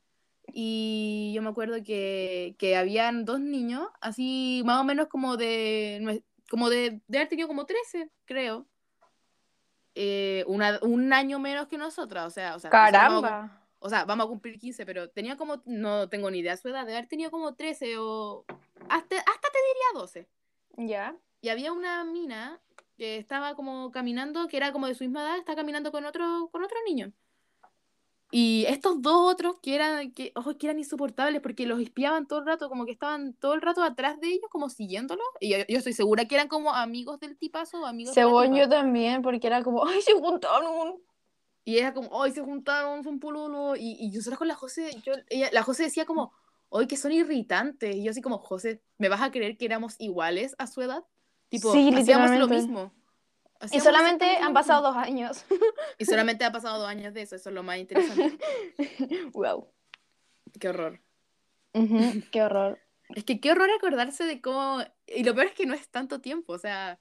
y 0.52 1.32
yo 1.34 1.42
me 1.42 1.48
acuerdo 1.48 1.82
que, 1.84 2.54
que 2.58 2.76
habían 2.76 3.24
dos 3.24 3.40
niños, 3.40 3.88
así 4.00 4.62
más 4.64 4.80
o 4.80 4.84
menos 4.84 5.08
como 5.08 5.36
de, 5.36 6.22
como 6.50 6.70
de, 6.70 7.00
de 7.08 7.18
haber 7.18 7.28
tenido 7.28 7.48
como 7.48 7.66
13, 7.66 8.10
creo. 8.26 8.66
Eh, 9.94 10.44
una- 10.46 10.78
un 10.82 11.12
año 11.12 11.38
menos 11.38 11.68
que 11.68 11.78
nosotras, 11.78 12.26
o 12.26 12.30
sea, 12.30 12.54
o 12.54 12.58
sea, 12.58 12.70
caramba. 12.70 13.62
o 13.78 13.88
sea, 13.88 14.04
vamos 14.04 14.26
a 14.26 14.28
cumplir 14.28 14.58
15, 14.58 14.84
pero 14.84 15.08
tenía 15.08 15.36
como, 15.36 15.62
no 15.64 16.08
tengo 16.10 16.30
ni 16.30 16.40
idea 16.40 16.56
su 16.56 16.68
edad, 16.68 16.84
de 16.84 16.92
haber 16.92 17.08
tenido 17.08 17.30
como 17.30 17.54
13 17.54 17.96
o 17.98 18.44
hasta, 18.90 19.16
hasta 19.16 19.48
te 19.50 19.58
diría 19.58 19.86
12. 19.94 20.28
Ya. 20.76 21.16
Y 21.40 21.48
había 21.48 21.72
una 21.72 22.04
mina 22.04 22.60
que 22.96 23.16
estaba 23.16 23.54
como 23.54 23.90
caminando, 23.90 24.48
que 24.48 24.56
era 24.56 24.72
como 24.72 24.86
de 24.86 24.94
su 24.94 25.04
misma 25.04 25.22
edad, 25.22 25.38
estaba 25.38 25.56
caminando 25.56 25.92
con 25.92 26.04
otro, 26.04 26.48
con 26.50 26.64
otro 26.64 26.78
niño. 26.86 27.12
Y 28.32 28.64
estos 28.68 29.00
dos 29.02 29.32
otros 29.32 29.60
que 29.60 29.76
eran, 29.76 30.12
que, 30.12 30.32
ojo, 30.34 30.58
que 30.58 30.66
eran 30.66 30.78
insoportables 30.78 31.40
porque 31.40 31.64
los 31.64 31.80
espiaban 31.80 32.26
todo 32.26 32.40
el 32.40 32.46
rato, 32.46 32.68
como 32.68 32.84
que 32.84 32.92
estaban 32.92 33.34
todo 33.34 33.54
el 33.54 33.62
rato 33.62 33.82
atrás 33.82 34.20
de 34.20 34.28
ellos, 34.28 34.50
como 34.50 34.68
siguiéndolos. 34.68 35.26
Y 35.40 35.50
yo, 35.50 35.58
yo 35.68 35.78
estoy 35.78 35.92
segura 35.92 36.26
que 36.26 36.34
eran 36.34 36.48
como 36.48 36.74
amigos 36.74 37.20
del 37.20 37.36
tipazo 37.38 37.82
o 37.82 37.86
amigos 37.86 38.14
Según 38.14 38.54
yo 38.56 38.68
también, 38.68 39.22
porque 39.22 39.46
era 39.46 39.62
como, 39.62 39.86
ay, 39.86 40.02
se 40.02 40.12
juntaron. 40.12 40.96
Y 41.64 41.78
era 41.78 41.94
como, 41.94 42.08
hoy 42.08 42.32
se 42.32 42.42
juntaron, 42.42 43.04
son 43.04 43.20
pololo. 43.20 43.76
Y, 43.76 43.96
y 44.00 44.10
nosotros 44.10 44.38
con 44.38 44.48
la 44.48 44.54
José, 44.54 44.90
yo, 45.04 45.12
ella, 45.28 45.48
la 45.52 45.62
José 45.62 45.84
decía 45.84 46.04
como, 46.04 46.32
hoy 46.68 46.88
que 46.88 46.96
son 46.96 47.12
irritantes. 47.12 47.94
Y 47.94 48.04
yo 48.04 48.10
así 48.10 48.22
como, 48.22 48.38
José, 48.38 48.82
¿me 48.98 49.08
vas 49.08 49.22
a 49.22 49.30
creer 49.30 49.56
que 49.56 49.66
éramos 49.66 49.94
iguales 49.98 50.56
a 50.58 50.66
su 50.66 50.82
edad? 50.82 51.04
Tipo, 51.48 51.72
Sí, 51.72 51.92
hacíamos 51.94 52.30
lo 52.32 52.48
mismo. 52.48 52.92
Y 52.92 53.64
Hacíamos 53.64 53.84
solamente 53.84 54.24
exactamente 54.26 54.40
lo 54.40 54.46
han 54.46 54.54
pasado 54.54 54.82
dos 54.82 54.96
años. 54.96 55.44
Y 55.98 56.04
solamente 56.04 56.44
ha 56.44 56.52
pasado 56.52 56.78
dos 56.80 56.88
años 56.88 57.14
de 57.14 57.22
eso, 57.22 57.36
eso 57.36 57.48
es 57.48 57.54
lo 57.54 57.62
más 57.62 57.78
interesante. 57.78 58.36
wow. 59.32 59.66
Qué 60.60 60.68
horror. 60.68 61.00
Ujú, 61.72 62.22
Qué 62.30 62.42
horror. 62.42 62.78
Es 63.14 63.24
que 63.24 63.40
qué 63.40 63.52
horror 63.52 63.70
acordarse 63.70 64.24
de 64.24 64.40
cómo... 64.40 64.80
Y 65.06 65.22
lo 65.24 65.34
peor 65.34 65.46
es 65.46 65.52
que 65.52 65.64
no 65.66 65.74
es 65.74 65.88
tanto 65.88 66.20
tiempo, 66.20 66.52
o 66.54 66.58
sea, 66.58 66.98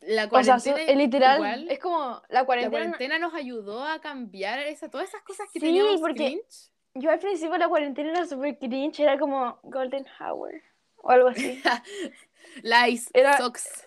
la 0.00 0.26
O 0.26 0.42
sea, 0.42 0.58
cuarentena 0.58 0.82
es 0.82 0.96
literal, 0.96 1.36
igual, 1.38 1.70
es 1.70 1.78
como 1.80 1.98
la 2.28 2.40
la 2.40 2.44
cuarentena. 2.44 2.70
cuarentena 2.84 3.18
nos 3.18 3.34
ayudó 3.34 3.84
a 3.84 4.00
cambiar 4.00 4.58
esa, 4.60 4.88
todas 4.90 5.08
esas 5.08 5.22
cosas 5.22 5.46
que 5.52 5.58
Sí, 5.60 5.66
teníamos 5.66 6.00
porque- 6.00 6.14
cringe. 6.26 6.70
Yo 6.96 7.10
al 7.10 7.18
principio 7.18 7.58
la 7.58 7.68
cuarentena 7.68 8.10
era 8.10 8.24
súper 8.26 8.56
cringe, 8.58 9.00
era 9.00 9.18
como 9.18 9.58
Golden 9.64 10.06
Hour 10.20 10.52
o 10.96 11.10
algo 11.10 11.28
así. 11.28 11.60
Lies, 12.62 13.10
Era- 13.12 13.36
socks. 13.38 13.84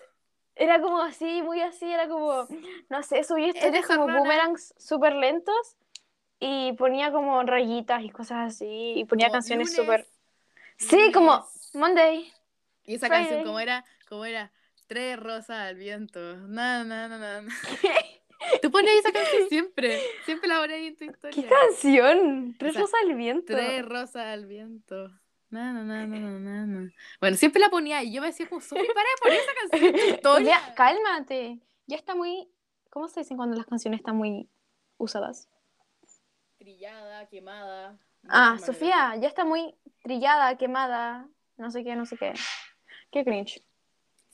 Era 0.60 0.80
como 0.80 1.00
así, 1.02 1.40
muy 1.42 1.60
así, 1.60 1.84
era 1.90 2.08
como, 2.08 2.48
no 2.88 3.02
sé, 3.04 3.22
subía 3.22 3.46
historias 3.48 3.74
Eres 3.74 3.86
como 3.86 4.00
jarrona. 4.06 4.18
boomerangs 4.18 4.74
súper 4.76 5.12
lentos 5.14 5.76
y 6.40 6.72
ponía 6.72 7.12
como 7.12 7.40
rayitas 7.44 8.02
y 8.02 8.10
cosas 8.10 8.54
así 8.54 8.94
y 8.96 9.04
ponía 9.04 9.26
Como 9.26 9.34
canciones 9.34 9.72
súper... 9.74 10.06
Sí, 10.76 11.12
como. 11.12 11.46
Monday. 11.74 12.32
Y 12.84 12.94
esa 12.96 13.06
Friday. 13.06 13.24
canción, 13.26 13.44
como 13.44 13.60
era? 13.60 13.84
como 14.08 14.24
era? 14.24 14.50
Tres 14.88 15.18
rosas 15.18 15.50
al 15.50 15.76
viento. 15.76 16.36
Na, 16.48 16.82
na, 16.82 17.06
na, 17.08 17.18
na. 17.18 17.54
Tú 18.62 18.70
pones 18.70 18.94
esa 19.00 19.12
canción 19.12 19.48
siempre. 19.48 20.00
Siempre 20.24 20.48
la 20.48 20.58
pones 20.60 20.76
en 20.88 20.96
tu 20.96 21.04
historia. 21.04 21.42
¿Qué 21.42 21.48
canción? 21.48 22.56
Tres 22.58 22.74
rosas 22.74 23.00
al 23.02 23.14
viento. 23.14 23.54
Tres 23.54 23.84
rosas 23.84 24.26
al 24.26 24.46
viento. 24.46 25.10
Na, 25.50 25.72
na, 25.72 25.82
na, 25.82 26.06
na, 26.06 26.66
na. 26.66 26.92
Bueno, 27.20 27.36
siempre 27.36 27.60
la 27.60 27.70
ponía 27.70 28.02
y 28.02 28.12
yo 28.12 28.20
me 28.20 28.26
decía 28.28 28.48
como, 28.48 28.60
Sofi, 28.60 28.86
para 28.94 29.08
de 29.08 29.22
poner 29.22 29.38
esa 29.40 29.52
canción. 29.60 30.20
Sofía, 30.22 30.74
cálmate. 30.74 31.58
Ya 31.86 31.96
está 31.96 32.14
muy. 32.14 32.50
¿Cómo 32.90 33.08
se 33.08 33.20
dicen 33.20 33.36
cuando 33.36 33.56
las 33.56 33.66
canciones 33.66 34.00
están 34.00 34.16
muy 34.16 34.48
usadas? 34.98 35.48
Trillada, 36.58 37.26
quemada. 37.28 37.98
Ah. 38.28 38.58
Sofía, 38.58 39.14
ya 39.16 39.28
está 39.28 39.44
muy 39.44 39.74
trillada, 40.02 40.56
quemada, 40.58 41.28
no 41.56 41.70
sé 41.70 41.84
qué, 41.84 41.94
no 41.96 42.04
sé 42.04 42.16
qué. 42.16 42.32
Qué 43.10 43.24
cringe. 43.24 43.62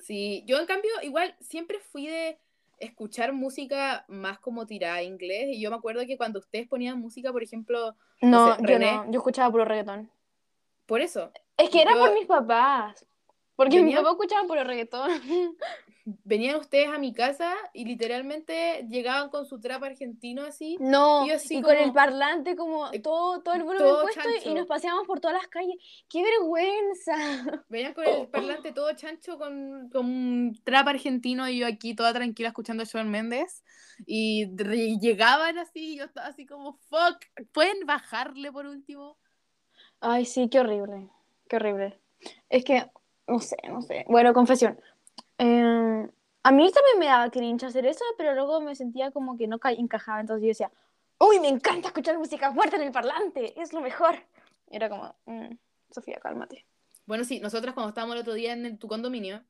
Sí, 0.01 0.43
yo 0.47 0.59
en 0.59 0.67
cambio 0.67 0.91
igual 1.03 1.37
siempre 1.41 1.79
fui 1.79 2.07
de 2.07 2.39
escuchar 2.79 3.33
música 3.33 4.05
más 4.09 4.39
como 4.39 4.67
tirada 4.67 4.97
a 4.97 5.03
inglés 5.03 5.47
y 5.51 5.61
yo 5.61 5.71
me 5.71 5.77
acuerdo 5.77 6.05
que 6.07 6.17
cuando 6.17 6.41
ustedes 6.41 6.67
ponían 6.69 6.99
música, 7.01 7.31
por 7.33 7.43
ejemplo, 7.43 7.95
No, 8.21 8.55
sé, 8.57 8.63
yo 8.63 8.67
René. 8.67 8.93
no, 8.93 9.11
yo 9.13 9.19
escuchaba 9.19 9.51
puro 9.51 9.65
reggaetón. 9.65 10.11
Por 10.87 11.01
eso, 11.01 11.33
Es 11.57 11.71
que 11.71 11.83
era 11.83 11.93
Yo- 11.95 11.99
por 12.01 12.15
mis 12.15 12.27
papás. 12.27 13.07
Porque 13.57 13.81
mi 13.83 13.95
papá 13.95 14.11
escuchaba 14.11 14.47
puro 14.49 14.65
reggaetón. 14.65 15.09
venían 16.25 16.57
ustedes 16.57 16.89
a 16.89 16.99
mi 16.99 17.15
casa 17.15 17.55
y 17.73 17.85
literalmente 17.87 18.85
llegaban 18.91 19.31
con 19.31 19.47
su 19.47 19.59
trap 19.61 19.85
argentino 19.85 20.43
así. 20.43 20.77
No, 20.81 21.25
Y 21.25 21.31
así 21.31 21.59
y 21.59 21.63
con 21.63 21.73
el 21.77 21.83
como- 21.83 21.93
parlante 21.95 22.57
como 22.57 22.93
eh, 22.93 22.99
todo, 23.01 23.41
todo 23.43 23.55
el 23.55 23.63
volumen 23.63 23.89
todo 23.89 24.03
puesto 24.03 24.29
y- 24.29 24.33
y 24.33 24.35
chancho. 24.41 24.55
nos 24.55 24.67
paseábamos 24.67 25.07
por 25.07 25.21
todas 25.21 25.37
las 25.41 25.47
calles. 25.49 25.77
¡Qué 26.11 26.23
vergüenza! 26.23 27.13
Venían 27.71 27.95
con 27.95 28.05
Oh. 28.07 28.23
el 28.23 28.29
parlante 28.29 28.73
todo 28.73 28.93
chancho 28.95 29.39
con, 29.39 29.89
con 29.91 30.05
un 30.05 30.61
trap 30.65 30.89
argentino 30.89 31.49
y 31.49 31.59
yo 31.61 31.67
aquí 31.67 31.95
toda 31.95 32.13
tranquila 32.13 32.49
escuchando 32.49 32.83
a 32.83 32.87
Shawn 32.87 33.09
Méndez. 33.11 33.63
Y 34.05 34.47
llegaban 35.01 35.57
así 35.59 35.95
y 35.95 35.97
yo 35.99 36.05
estaba 36.05 36.27
así 36.27 36.45
como, 36.45 36.75
fuck, 36.91 37.19
¿pueden 37.53 37.87
bajarle 37.87 38.51
por 38.53 38.67
último? 38.67 39.17
Ay, 40.01 40.25
sí, 40.25 40.49
qué 40.49 40.61
horrible. 40.61 41.09
Qué 41.49 41.57
horrible. 41.57 41.99
Es 42.49 42.65
que, 42.65 42.85
no 43.27 43.39
sé, 43.41 43.57
no 43.69 43.83
sé. 43.83 44.05
Bueno, 44.09 44.33
confesión. 44.35 44.79
Eh, 45.39 46.09
a 46.43 46.53
mí 46.53 46.71
también 46.73 46.99
me 46.99 47.07
daba 47.07 47.31
cringe 47.31 47.65
hacer 47.65 47.87
eso, 47.87 48.05
pero 48.19 48.35
luego 48.35 48.61
me 48.61 48.75
sentía 48.75 49.11
como 49.11 49.37
que 49.37 49.47
no 49.47 49.59
ca- 49.59 49.73
encajaba. 49.73 50.21
Entonces 50.21 50.43
yo 50.43 50.49
decía, 50.49 50.71
uy, 51.19 51.41
me 51.41 51.49
encanta 51.49 51.89
escuchar 51.89 52.19
música 52.19 52.53
fuerte 52.53 52.77
en 52.77 52.83
el 52.83 52.93
parlante, 52.93 53.59
es 53.61 53.73
lo 53.73 53.81
mejor. 53.81 54.17
Y 54.71 54.77
era 54.77 54.89
como, 54.89 55.15
"Mm, 55.27 55.55
Sofía, 55.91 56.19
cálmate. 56.21 56.67
Bueno, 57.07 57.25
sí, 57.25 57.41
nosotras 57.41 57.75
cuando 57.75 57.91
estábamos 57.91 58.17
el 58.17 58.23
otro 58.23 58.35
día 58.35 58.53
en 58.53 58.67
el- 58.67 58.79
tu 58.79 58.89
condominio. 58.89 59.43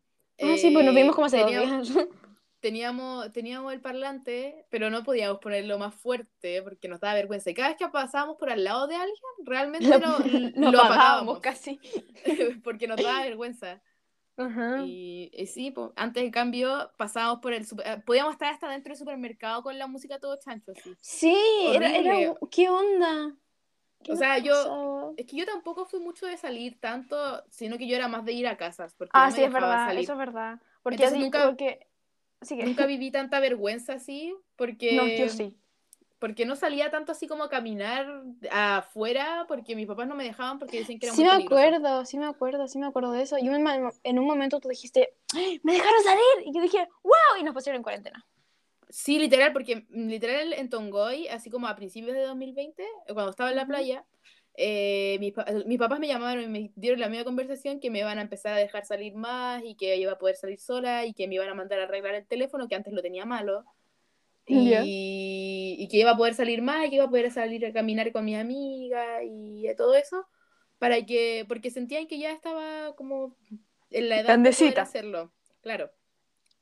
Ah, 0.42 0.56
sí, 0.56 0.70
pues 0.70 0.84
nos 0.84 0.94
eh, 0.94 0.98
vimos 0.98 1.14
como 1.14 1.28
dos 1.28 1.32
teníamos-. 1.32 1.88
teníamos, 2.64 3.30
teníamos 3.32 3.74
el 3.74 3.82
parlante, 3.82 4.64
pero 4.70 4.88
no 4.88 5.04
podíamos 5.04 5.38
ponerlo 5.38 5.78
más 5.78 5.94
fuerte 5.94 6.62
porque 6.62 6.88
nos 6.88 6.98
daba 6.98 7.12
vergüenza. 7.12 7.50
Y 7.50 7.54
cada 7.54 7.68
vez 7.68 7.76
que 7.76 7.88
pasábamos 7.88 8.38
por 8.38 8.48
al 8.48 8.64
lado 8.64 8.86
de 8.86 8.96
alguien, 8.96 9.18
realmente 9.44 9.86
Lo, 9.86 9.98
lo, 9.98 10.18
lo 10.56 10.70
lo 10.72 10.78
apagábamos 10.80 11.36
apagábamos 11.36 11.40
casi. 11.40 11.78
porque 12.64 12.88
nos 12.88 12.96
daba 13.02 13.20
vergüenza. 13.22 13.82
Y, 14.82 15.30
y 15.34 15.46
sí, 15.46 15.74
antes 15.94 16.22
en 16.24 16.30
cambio 16.30 16.90
pasábamos 16.96 17.40
por 17.40 17.52
el 17.52 17.66
super- 17.66 17.86
eh, 17.86 18.02
podíamos 18.04 18.32
estar 18.32 18.50
hasta 18.52 18.70
dentro 18.70 18.92
del 18.92 18.98
supermercado 18.98 19.62
con 19.62 19.78
la 19.78 19.86
música 19.86 20.18
todo 20.18 20.38
chancho 20.38 20.72
así. 20.72 20.96
Sí, 21.00 21.36
era, 21.68 21.94
era. 21.94 22.34
¿qué 22.50 22.68
onda? 22.70 23.36
¿Qué 24.02 24.12
O 24.12 24.16
sea, 24.16 24.38
yo-? 24.38 25.12
Es 25.18 25.26
que 25.26 25.36
yo 25.36 25.44
tampoco 25.44 25.84
fui 25.84 26.00
mucho 26.00 26.24
de 26.26 26.38
salir 26.38 26.80
tanto, 26.80 27.44
sino 27.50 27.76
que 27.76 27.86
yo 27.86 27.94
era 27.94 28.08
más 28.08 28.24
de 28.24 28.32
ir 28.32 28.46
a 28.48 28.56
casas. 28.56 28.94
Porque 28.94 29.10
Ah, 29.12 29.26
no 29.26 29.30
me 29.32 29.36
sí, 29.36 29.44
es 29.44 29.52
verdad, 29.52 29.86
salir. 29.86 30.02
eso 30.04 30.12
es 30.12 30.18
verdad. 30.18 30.60
Porque 30.82 31.04
así, 31.04 31.18
nunca- 31.18 31.46
porque... 31.46 31.86
Sí, 32.44 32.56
que- 32.56 32.64
Nunca 32.64 32.86
viví 32.86 33.10
tanta 33.10 33.40
vergüenza 33.40 33.94
así, 33.94 34.34
porque... 34.56 34.92
No, 34.92 35.06
yo 35.08 35.28
sí. 35.28 35.56
porque 36.18 36.46
no 36.46 36.56
salía 36.56 36.90
tanto 36.90 37.12
así 37.12 37.26
como 37.26 37.44
a 37.44 37.50
caminar 37.50 38.06
afuera, 38.50 39.44
porque 39.48 39.76
mis 39.76 39.86
papás 39.86 40.08
no 40.08 40.14
me 40.14 40.24
dejaban 40.24 40.58
porque 40.58 40.78
decían 40.78 40.98
que 40.98 41.06
era 41.06 41.14
Sí 41.14 41.20
muy 41.22 41.30
me 41.30 41.36
peligroso. 41.36 41.62
acuerdo, 41.62 42.04
sí 42.06 42.18
me 42.18 42.26
acuerdo, 42.26 42.68
sí 42.68 42.78
me 42.78 42.86
acuerdo 42.86 43.12
de 43.12 43.22
eso. 43.22 43.36
Y 43.38 43.48
un 43.48 43.62
ma- 43.62 43.92
en 44.02 44.18
un 44.18 44.24
momento 44.26 44.58
tú 44.60 44.68
dijiste, 44.68 45.14
¡Ay, 45.34 45.60
¡me 45.62 45.72
dejaron 45.74 46.02
salir! 46.02 46.46
Y 46.46 46.54
yo 46.54 46.62
dije, 46.62 46.88
¡wow! 47.02 47.12
Y 47.40 47.42
nos 47.42 47.52
pusieron 47.54 47.78
en 47.78 47.82
cuarentena. 47.82 48.26
Sí, 48.88 49.18
literal, 49.18 49.52
porque 49.52 49.86
mm, 49.90 50.08
literal 50.08 50.52
en 50.52 50.70
Tongoy, 50.70 51.28
así 51.28 51.50
como 51.50 51.66
a 51.66 51.74
principios 51.76 52.14
de 52.14 52.22
2020, 52.22 52.82
eh, 52.82 52.86
cuando 53.12 53.30
estaba 53.30 53.50
en 53.50 53.56
la 53.56 53.66
playa, 53.66 54.04
eh, 54.56 55.16
mis, 55.20 55.34
mis 55.66 55.78
papás 55.78 55.98
me 56.00 56.08
llamaron 56.08 56.44
y 56.44 56.48
me 56.48 56.72
dieron 56.76 57.00
la 57.00 57.08
misma 57.08 57.24
conversación 57.24 57.80
que 57.80 57.90
me 57.90 58.00
iban 58.00 58.18
a 58.18 58.22
empezar 58.22 58.54
a 58.54 58.58
dejar 58.58 58.84
salir 58.86 59.14
más 59.14 59.62
y 59.64 59.74
que 59.76 59.96
iba 59.96 60.12
a 60.12 60.18
poder 60.18 60.36
salir 60.36 60.58
sola 60.60 61.04
y 61.06 61.14
que 61.14 61.26
me 61.28 61.34
iban 61.36 61.48
a 61.48 61.54
mandar 61.54 61.80
a 61.80 61.84
arreglar 61.84 62.14
el 62.14 62.26
teléfono, 62.26 62.68
que 62.68 62.74
antes 62.74 62.92
lo 62.92 63.02
tenía 63.02 63.24
malo. 63.24 63.64
Y, 64.46 64.70
Ya. 64.70 64.82
y 64.84 65.88
que 65.88 65.96
iba 65.98 66.10
a 66.12 66.16
poder 66.16 66.34
salir 66.34 66.60
más 66.62 66.86
y 66.86 66.90
que 66.90 66.96
iba 66.96 67.04
a 67.04 67.10
poder 67.10 67.30
salir 67.30 67.64
a 67.66 67.72
caminar 67.72 68.12
con 68.12 68.24
mi 68.24 68.36
amiga 68.36 69.22
y 69.24 69.66
todo 69.76 69.94
eso, 69.94 70.26
para 70.78 71.04
que, 71.06 71.44
porque 71.48 71.70
sentían 71.70 72.06
que 72.06 72.18
ya 72.18 72.30
estaba 72.32 72.94
como 72.94 73.36
en 73.90 74.08
la 74.10 74.20
edad 74.20 74.38
de 74.38 74.52
poder 74.52 74.80
hacerlo, 74.80 75.32
claro. 75.62 75.90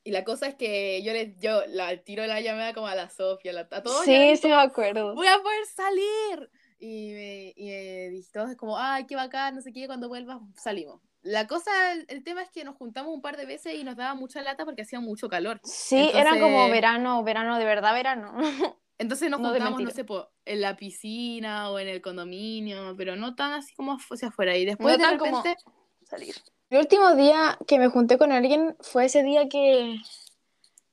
Y 0.05 0.11
la 0.11 0.25
cosa 0.25 0.49
es 0.49 0.55
que 0.57 1.03
yo 1.03 1.13
les, 1.13 1.39
yo 1.39 1.63
la 1.69 1.89
al 1.89 2.03
tiro 2.03 2.27
la 2.27 2.41
llamada 2.41 2.73
como 2.75 2.87
a 2.89 2.95
la 2.95 3.09
Sofía, 3.09 3.53
a, 3.53 3.55
la- 3.55 3.69
a 3.71 3.83
todos, 3.83 4.05
Sí, 4.05 4.37
sí 4.37 4.49
me 4.49 4.55
acuerdo. 4.55 5.15
voy 5.15 5.27
a 5.29 5.39
poder 5.43 5.67
salir. 5.67 6.51
Y 6.85 7.13
me, 7.13 7.53
y 7.55 8.11
me 8.11 8.23
todos 8.33 8.57
como, 8.57 8.77
ay, 8.77 9.07
qué 9.07 9.15
bacán, 9.15 9.55
no 9.55 9.61
sé 9.61 9.73
qué, 9.73 9.87
cuando 9.87 10.09
vuelvas 10.09 10.39
salimos. 10.57 11.01
La 11.23 11.47
cosa, 11.47 11.71
el, 11.93 12.05
el 12.09 12.25
tema 12.25 12.43
es 12.43 12.51
que 12.51 12.65
nos 12.65 12.75
juntamos 12.77 13.15
un 13.15 13.23
par 13.23 13.37
de 13.37 13.47
veces 13.47 13.75
y 13.77 13.85
nos 13.85 13.95
daba 13.97 14.15
mucha 14.17 14.43
lata 14.43 14.65
porque 14.65 14.83
hacía 14.83 14.99
mucho 14.99 15.29
calor. 15.29 15.61
Sí, 15.63 16.11
era 16.13 16.31
como 16.33 16.47
Entonces- 16.47 16.73
verano, 16.73 17.23
verano 17.23 17.57
de 17.59 17.65
verdad, 17.65 17.95
verano. 17.95 18.35
Entonces 18.99 19.31
nos 19.31 19.39
No 19.41 19.51
juntamos, 19.51 19.71
no 19.71 19.77
mentira. 19.79 19.95
sé, 19.95 20.05
po, 20.05 20.29
en 20.45 20.61
la 20.61 20.75
piscina 20.77 21.71
o 21.71 21.79
en 21.79 21.87
el 21.87 22.03
condominio, 22.03 22.95
pero 22.97 23.15
no 23.15 23.37
tan 23.37 23.53
así 23.53 23.73
como 23.75 23.97
hacia 24.11 24.29
afuera. 24.29 24.57
Y 24.57 24.65
después 24.65 24.97
de 24.99 25.05
tan 25.05 25.19
como- 25.19 25.37
repente, 25.43 25.63
Salir. 26.05 26.35
El 26.71 26.79
último 26.81 27.15
día 27.15 27.57
que 27.69 27.79
me 27.79 27.87
junté 27.89 28.19
con 28.19 28.33
alguien 28.33 28.77
fue 28.81 29.05
ese 29.05 29.23
día 29.23 29.49
que, 29.49 29.99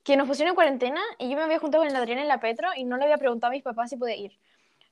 que 0.04 0.16
nos 0.16 0.28
pusieron 0.28 0.50
en 0.50 0.54
cuarentena 0.54 1.00
y 1.18 1.28
yo 1.30 1.36
me 1.36 1.42
había 1.42 1.58
juntado 1.58 1.82
con 1.82 1.90
el 1.90 1.96
Adrián 1.96 2.18
en 2.20 2.28
la 2.28 2.38
Petro 2.38 2.68
y 2.76 2.84
no 2.84 2.96
le 2.96 3.04
había 3.04 3.18
preguntado 3.18 3.50
a 3.50 3.54
mis 3.54 3.62
papás 3.64 3.90
si 3.90 3.96
podía 3.96 4.16
ir. 4.16 4.32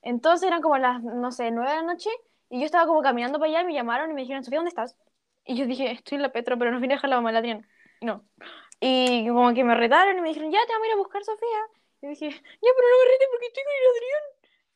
Entonces 0.02 0.47
eran 0.47 0.62
como 0.62 0.78
las, 0.78 1.02
no 1.02 1.31
sé, 1.33 1.50
nueve 1.50 1.71
de 1.71 1.76
la 1.76 1.83
noche 1.83 2.11
y 2.50 2.61
yo 2.61 2.67
estaba 2.67 2.87
como 2.87 3.02
caminando 3.02 3.38
para 3.38 3.50
allá 3.50 3.62
y 3.62 3.67
me 3.67 3.75
llamaron 3.75 4.11
y 4.11 4.14
me 4.14 4.23
dijeron, 4.23 4.45
Sofía, 4.45 4.59
¿dónde 4.59 4.71
estás? 4.71 4.97
Y 5.45 5.57
yo 5.57 5.67
dije, 5.67 5.90
estoy 5.90 6.17
en 6.17 6.23
la 6.23 6.33
Petro, 6.33 6.59
pero 6.59 6.71
nos 6.71 6.81
viene 6.81 6.95
a 6.95 6.97
dejar 6.97 7.11
la 7.11 7.17
mamá 7.17 7.31
del 7.31 7.38
Adrián. 7.38 7.67
Y 8.00 8.07
no. 8.07 8.25
Y 8.81 9.26
como 9.28 9.52
que 9.55 9.64
me 9.64 9.75
retaron 9.75 10.17
y 10.19 10.21
me 10.21 10.28
dijeron, 10.28 10.50
ya 10.50 10.61
te 10.67 10.73
vamos 10.73 10.85
a 10.85 10.88
ir 10.88 10.93
a 10.95 10.97
buscar, 10.97 11.25
Sofía. 11.25 11.49
Y 12.02 12.07
dije, 12.09 12.31
ya, 12.31 12.38
pero 12.76 12.88
no 12.88 12.99
me 13.05 13.11
reten 13.11 13.28
porque 13.33 13.47
estoy 13.47 13.64
con 13.64 13.73
el 13.75 13.88
Adrián. 13.97 14.23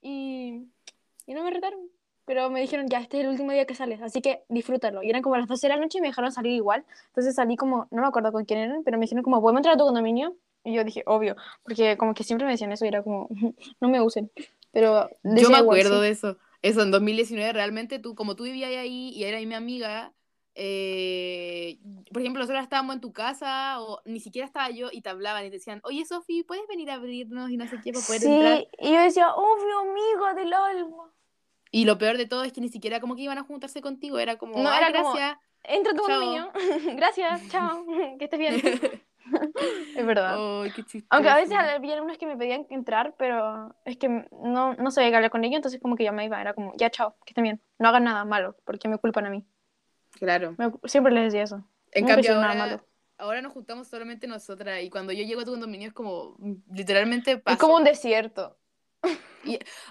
Y, 0.03 1.31
y 1.31 1.35
no 1.35 1.45
me 1.45 1.51
retaron. 1.51 1.89
Pero 2.25 2.51
me 2.51 2.61
dijeron, 2.61 2.89
ya, 2.89 3.01
este 3.01 3.19
es 3.19 3.25
el 3.25 3.31
último 3.31 3.53
día 3.53 3.67
que 3.67 3.75
sales, 3.75 4.01
así 4.01 4.23
que 4.23 4.45
disfrútalo. 4.49 5.03
Y 5.03 5.11
eran 5.11 5.23
como 5.23 5.37
las 5.37 5.49
12 5.49 5.67
de 5.67 5.75
la 5.75 5.81
noche 5.81 5.99
y 5.99 6.01
me 6.01 6.09
dejaron 6.09 6.31
salir 6.33 6.53
igual. 6.53 6.85
Entonces 7.09 7.35
salí 7.35 7.57
como, 7.57 7.89
no 7.91 8.03
me 8.03 8.09
acuerdo 8.09 8.33
con 8.33 8.45
quién 8.45 8.61
eran, 8.61 8.85
pero 8.85 8.97
me 8.97 9.03
dijeron 9.03 9.25
como, 9.25 9.41
¿podemos 9.41 9.61
entrar 9.61 9.75
a 9.75 9.79
tu 9.79 9.85
condominio? 9.85 10.37
Y 10.65 10.75
yo 10.75 10.85
dije, 10.85 11.03
obvio, 11.07 11.37
porque 11.65 11.97
como 11.97 12.15
que 12.15 12.23
siempre 12.23 12.47
me 12.47 12.53
decían 12.53 12.71
eso 12.73 12.85
y 12.85 12.89
era 12.89 13.03
como, 13.03 13.29
no 13.81 13.89
me 13.89 14.01
usen. 14.01 14.31
Pero 14.73 15.09
yo 15.23 15.51
me 15.51 15.59
acuerdo 15.59 15.97
sí. 15.97 16.03
de 16.03 16.09
eso. 16.11 16.39
Eso 16.63 16.83
en 16.83 16.91
2019, 16.91 17.53
realmente 17.53 17.99
tú, 17.99 18.15
como 18.15 18.37
tú 18.37 18.45
vivías 18.45 18.71
ahí 18.71 19.11
y 19.11 19.25
eras 19.25 19.45
mi 19.45 19.55
amiga, 19.55 20.13
eh, 20.55 21.79
por 22.13 22.23
ejemplo, 22.23 22.41
nosotros 22.41 22.63
estábamos 22.63 22.95
en 22.95 23.01
tu 23.01 23.13
casa 23.13 23.81
o 23.81 24.01
ni 24.05 24.21
siquiera 24.21 24.47
estaba 24.47 24.71
yo 24.71 24.89
y 24.93 25.01
te 25.03 25.09
hablaban 25.11 25.45
y 25.45 25.51
te 25.51 25.57
decían, 25.57 25.81
oye, 25.85 26.05
Sofi, 26.05 26.43
¿puedes 26.45 26.67
venir 26.69 26.91
a 26.91 26.95
abrirnos 26.95 27.51
y 27.51 27.57
no 27.57 27.67
sé 27.67 27.77
qué 27.83 27.93
para 27.93 28.05
poder 28.07 28.25
entrar? 28.25 28.59
Sí, 28.59 28.69
y 28.79 28.93
yo 28.93 29.01
decía, 29.01 29.35
obvio, 29.35 29.79
amigo 29.81 30.35
del 30.41 30.53
alma. 30.53 31.13
Y 31.71 31.85
lo 31.85 31.97
peor 31.99 32.17
de 32.19 32.27
todo 32.27 32.45
es 32.45 32.53
que 32.53 32.61
ni 32.61 32.69
siquiera 32.69 33.01
como 33.01 33.17
que 33.17 33.23
iban 33.23 33.39
a 33.39 33.45
juntarse 33.45 33.81
contigo, 33.81 34.19
era 34.19 34.37
como, 34.37 34.59
No, 34.63 34.71
"Ay, 34.71 34.85
era 34.85 34.93
como- 34.93 35.13
gracias. 35.15 35.39
Entra 35.65 35.93
a 35.93 35.97
tu 35.97 36.03
condominio. 36.03 36.51
Gracias, 36.97 37.41
chao, 37.51 37.87
que 38.19 38.25
estés 38.25 38.39
bien. 38.39 38.61
es 39.97 40.07
verdad. 40.07 40.37
Ay, 40.63 40.71
qué. 40.73 40.85
Aunque 41.11 41.29
a 41.29 41.37
veces 41.37 41.57
había 41.59 42.03
unos 42.03 42.19
que 42.19 42.27
me 42.27 42.37
pedían 42.37 42.67
entrar, 42.71 43.15
pero 43.19 43.75
es 43.85 43.97
que 43.97 44.09
no, 44.09 44.75
no 44.75 44.91
sabía 44.91 45.11
qué 45.11 45.17
hablar 45.17 45.31
con 45.31 45.45
ellos, 45.45 45.57
entonces 45.57 45.81
como 45.81 45.97
que 45.97 46.05
yo 46.05 46.13
me 46.13 46.25
iba, 46.25 46.41
era 46.41 46.55
como, 46.55 46.73
ya, 46.77 46.91
chao, 46.91 47.17
que 47.25 47.31
estén 47.33 47.45
bien. 47.45 47.61
No 47.79 47.89
hagan 47.89 48.05
nada 48.05 48.25
malo, 48.25 48.57
porque 48.65 48.89
me 48.89 48.99
culpan 48.99 49.27
a 49.27 49.31
mí. 49.31 49.45
Claro. 50.13 50.55
Me- 50.59 50.73
siempre 50.85 51.13
les 51.13 51.25
decía 51.25 51.43
eso. 51.43 51.65
En 51.93 52.03
Nunca 52.05 52.15
cambio, 52.15 52.31
nada 52.35 52.47
ahora, 52.49 52.59
malo. 52.59 52.87
ahora 53.19 53.43
nos 53.43 53.53
juntamos 53.53 53.89
solamente 53.89 54.27
nosotras 54.27 54.83
y 54.83 54.89
cuando 54.91 55.13
yo 55.13 55.25
llego 55.25 55.43
a 55.43 55.45
tu 55.45 55.51
condominio 55.51 55.89
es 55.89 55.95
como, 55.95 56.37
mm, 56.39 56.55
literalmente 56.75 57.39
paso. 57.39 57.55
Es 57.55 57.61
como 57.61 57.77
un 57.77 57.85
desierto. 57.85 58.59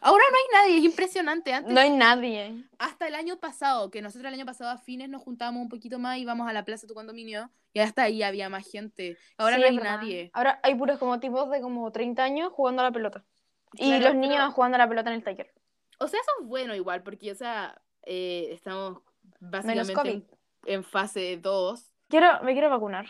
Ahora 0.02 0.24
no 0.32 0.38
hay 0.38 0.44
nadie, 0.70 0.78
es 0.78 0.84
impresionante. 0.86 1.54
Antes, 1.54 1.74
No 1.74 1.80
hay 1.82 1.90
nadie. 1.90 2.64
hasta 2.80 3.08
el 3.08 3.16
año 3.16 3.38
pasado, 3.38 3.92
que 3.92 4.02
nosotros 4.02 4.28
el 4.30 4.36
año 4.36 4.46
pasado 4.46 4.70
a 4.72 4.78
fines 4.78 5.10
nos 5.10 5.22
juntábamos 5.22 5.62
un 5.62 5.70
poquito 5.70 6.00
más 6.00 6.18
y 6.18 6.22
íbamos 6.22 6.48
a 6.50 6.54
la 6.54 6.64
plaza 6.64 6.84
de 6.84 6.88
tu 6.88 6.94
condominio 6.94 7.50
y 7.74 7.80
hasta 7.82 8.04
ahí 8.04 8.24
había 8.24 8.48
más 8.50 8.70
gente. 8.70 9.18
Ahora 9.38 9.56
Sí, 9.58 9.62
no 9.62 9.68
hay 9.68 9.78
nadie. 9.78 10.32
Ahora 10.34 10.60
hay 10.64 10.76
puros 10.76 10.98
como 11.00 11.20
tipos 11.20 11.50
de 11.52 11.60
como 11.62 11.92
30 11.92 12.24
años 12.24 12.52
jugando 12.54 12.82
a 12.82 12.86
la 12.86 12.92
pelota. 12.92 13.26
Y 13.74 13.88
Claro, 13.88 13.92
los 14.04 14.08
pero- 14.12 14.20
niños 14.20 14.54
jugando 14.54 14.76
a 14.76 14.80
la 14.80 14.88
pelota 14.90 15.10
en 15.10 15.16
el 15.18 15.24
taller. 15.24 15.54
O 16.00 16.08
sea, 16.08 16.20
eso 16.20 16.32
es 16.40 16.48
bueno 16.48 16.74
igual, 16.74 17.04
porque, 17.04 17.32
o 17.32 17.36
sea, 17.36 17.80
eh, 18.04 18.48
estamos 18.52 19.02
básicamente 19.40 20.10
en, 20.12 20.28
en 20.66 20.84
fase 20.84 21.38
2. 21.38 21.94
Quiero, 22.08 22.42
me 22.44 22.54
quiero 22.54 22.70
vacunar. 22.70 23.06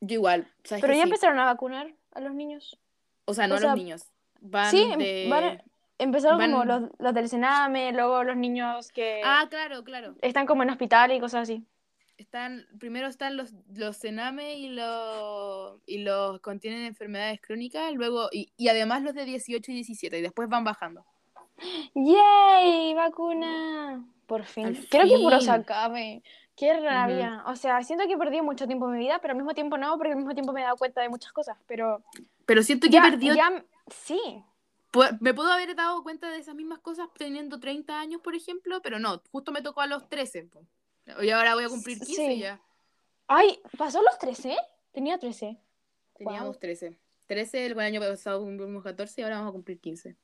Yo 0.00 0.14
igual, 0.14 0.50
¿sabes 0.64 0.80
Pero 0.80 0.94
ya 0.94 1.02
sí? 1.02 1.08
empezaron 1.08 1.38
a 1.38 1.44
vacunar 1.44 1.94
a 2.12 2.20
los 2.20 2.32
niños. 2.34 2.80
O 3.26 3.34
sea, 3.34 3.46
no 3.46 3.54
O 3.54 3.58
a 3.58 3.60
los 3.60 3.74
niños. 3.76 4.06
Van 4.40 4.70
sí, 4.70 4.90
de... 4.98 5.26
van 5.30 5.62
empezaron 5.98 6.40
como 6.40 6.64
los, 6.64 6.82
los 6.98 7.12
del 7.14 7.28
Sename, 7.28 7.92
luego 7.92 8.24
los 8.24 8.36
niños 8.36 8.90
que 8.90 9.20
Ah, 9.24 9.46
claro, 9.50 9.84
claro. 9.84 10.14
están 10.22 10.46
como 10.46 10.62
en 10.62 10.70
hospital 10.70 11.12
y 11.12 11.20
cosas 11.20 11.42
así. 11.42 11.64
Están, 12.16 12.66
primero 12.78 13.06
están 13.06 13.36
los, 13.36 13.54
los 13.74 13.96
Sename 13.96 14.54
y 14.54 14.68
los, 14.70 15.80
y 15.86 15.98
los 15.98 16.40
contienen 16.40 16.84
enfermedades 16.84 17.40
crónicas, 17.40 17.92
luego, 17.94 18.28
y, 18.30 18.52
y 18.58 18.68
además 18.68 19.02
los 19.02 19.14
de 19.14 19.24
18 19.24 19.70
y 19.72 19.74
17, 19.76 20.18
y 20.18 20.22
después 20.22 20.48
van 20.48 20.64
bajando. 20.64 21.04
¡Yay! 21.94 22.94
¡Vacuna! 22.94 24.04
Por 24.26 24.44
fin. 24.44 24.66
Al 24.66 24.76
Quiero 24.88 25.06
que 25.06 25.16
puro 25.16 25.40
se 25.40 25.50
acabe. 25.50 26.22
Qué 26.56 26.78
rabia. 26.78 27.42
O 27.46 27.56
sea, 27.56 27.82
siento 27.82 28.06
que 28.06 28.12
he 28.14 28.18
perdido 28.18 28.44
mucho 28.44 28.66
tiempo 28.66 28.86
en 28.86 28.92
mi 28.92 28.98
vida, 29.00 29.18
pero 29.20 29.32
al 29.32 29.38
mismo 29.38 29.54
tiempo 29.54 29.78
no, 29.78 29.96
porque 29.96 30.12
al 30.12 30.16
mismo 30.18 30.34
tiempo 30.34 30.52
me 30.52 30.60
he 30.60 30.64
dado 30.64 30.76
cuenta 30.76 31.00
de 31.00 31.08
muchas 31.08 31.32
cosas. 31.32 31.56
Pero 31.66 32.02
Pero 32.46 32.62
siento 32.62 32.86
que 32.86 32.92
ya, 32.92 33.06
he 33.06 33.10
perdido 33.10 33.34
ya- 33.34 33.64
sí. 33.90 34.44
Me 35.20 35.32
puedo 35.34 35.52
haber 35.52 35.74
dado 35.76 36.02
cuenta 36.02 36.28
de 36.30 36.38
esas 36.38 36.54
mismas 36.56 36.80
cosas 36.80 37.08
teniendo 37.16 37.60
30 37.60 38.00
años, 38.00 38.20
por 38.22 38.34
ejemplo, 38.34 38.82
pero 38.82 38.98
no, 38.98 39.22
justo 39.30 39.52
me 39.52 39.62
tocó 39.62 39.80
a 39.82 39.86
los 39.86 40.08
13. 40.08 40.44
po. 40.44 40.64
Y 41.22 41.30
ahora 41.30 41.54
voy 41.54 41.64
a 41.64 41.68
cumplir 41.68 41.98
15 41.98 42.14
Sí. 42.26 42.38
ya. 42.40 42.60
Ay, 43.28 43.60
¿pasó 43.78 44.02
los 44.02 44.18
13? 44.18 44.56
Tenía 44.92 45.18
13. 45.18 45.56
Teníamos 46.16 46.50
Wow. 46.56 46.58
13. 46.60 46.98
13, 47.26 47.66
el 47.66 47.78
año 47.78 48.00
pasado 48.00 48.40
cumplimos 48.40 48.82
14 48.82 49.20
y 49.20 49.24
ahora 49.24 49.36
vamos 49.36 49.50
a 49.50 49.52
cumplir 49.52 49.78
15. 49.80 50.16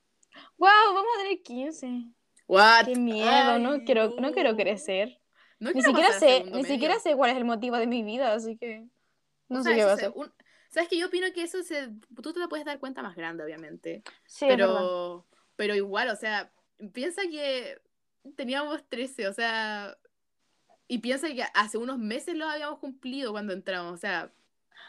¡Wow! 0.58 0.68
Vamos 0.94 1.06
a 1.16 1.22
tener 1.22 1.42
15. 1.42 2.04
What? 2.48 2.86
¡Qué 2.86 2.96
miedo! 2.96 3.28
Ay, 3.30 3.62
no, 3.62 3.84
quiero, 3.84 4.10
no 4.20 4.32
quiero 4.32 4.56
crecer. 4.56 5.20
No 5.60 5.70
Ni 5.70 5.80
siquiera 5.82 6.12
sé, 6.18 6.44
ni 6.44 6.50
medio. 6.50 6.64
siquiera 6.66 6.98
sé 6.98 7.14
cuál 7.16 7.30
es 7.30 7.36
el 7.36 7.44
motivo 7.44 7.76
de 7.76 7.86
mi 7.86 8.02
vida, 8.02 8.34
así 8.34 8.56
que 8.58 8.84
no 9.48 9.60
O 9.60 9.62
sé 9.62 9.68
sea, 9.70 9.76
qué 9.76 9.84
va 9.84 9.90
a 9.92 9.94
hacer. 9.94 10.12
un- 10.14 10.32
¿Sabes 10.76 10.90
que 10.90 10.98
Yo 10.98 11.06
opino 11.06 11.26
que 11.32 11.42
eso 11.42 11.62
se, 11.62 11.88
tú 12.22 12.34
te 12.34 12.38
la 12.38 12.48
puedes 12.48 12.66
dar 12.66 12.78
cuenta 12.78 13.00
más 13.02 13.16
grande, 13.16 13.42
obviamente. 13.42 14.02
Sí, 14.26 14.44
pero, 14.46 15.26
pero 15.56 15.74
igual, 15.74 16.10
o 16.10 16.16
sea, 16.16 16.52
piensa 16.92 17.22
que 17.22 17.80
teníamos 18.36 18.86
13, 18.86 19.26
o 19.26 19.32
sea, 19.32 19.96
y 20.86 20.98
piensa 20.98 21.28
que 21.28 21.44
hace 21.54 21.78
unos 21.78 21.96
meses 21.98 22.36
lo 22.36 22.46
habíamos 22.46 22.78
cumplido 22.78 23.32
cuando 23.32 23.54
entramos, 23.54 23.94
o 23.94 23.96
sea, 23.96 24.30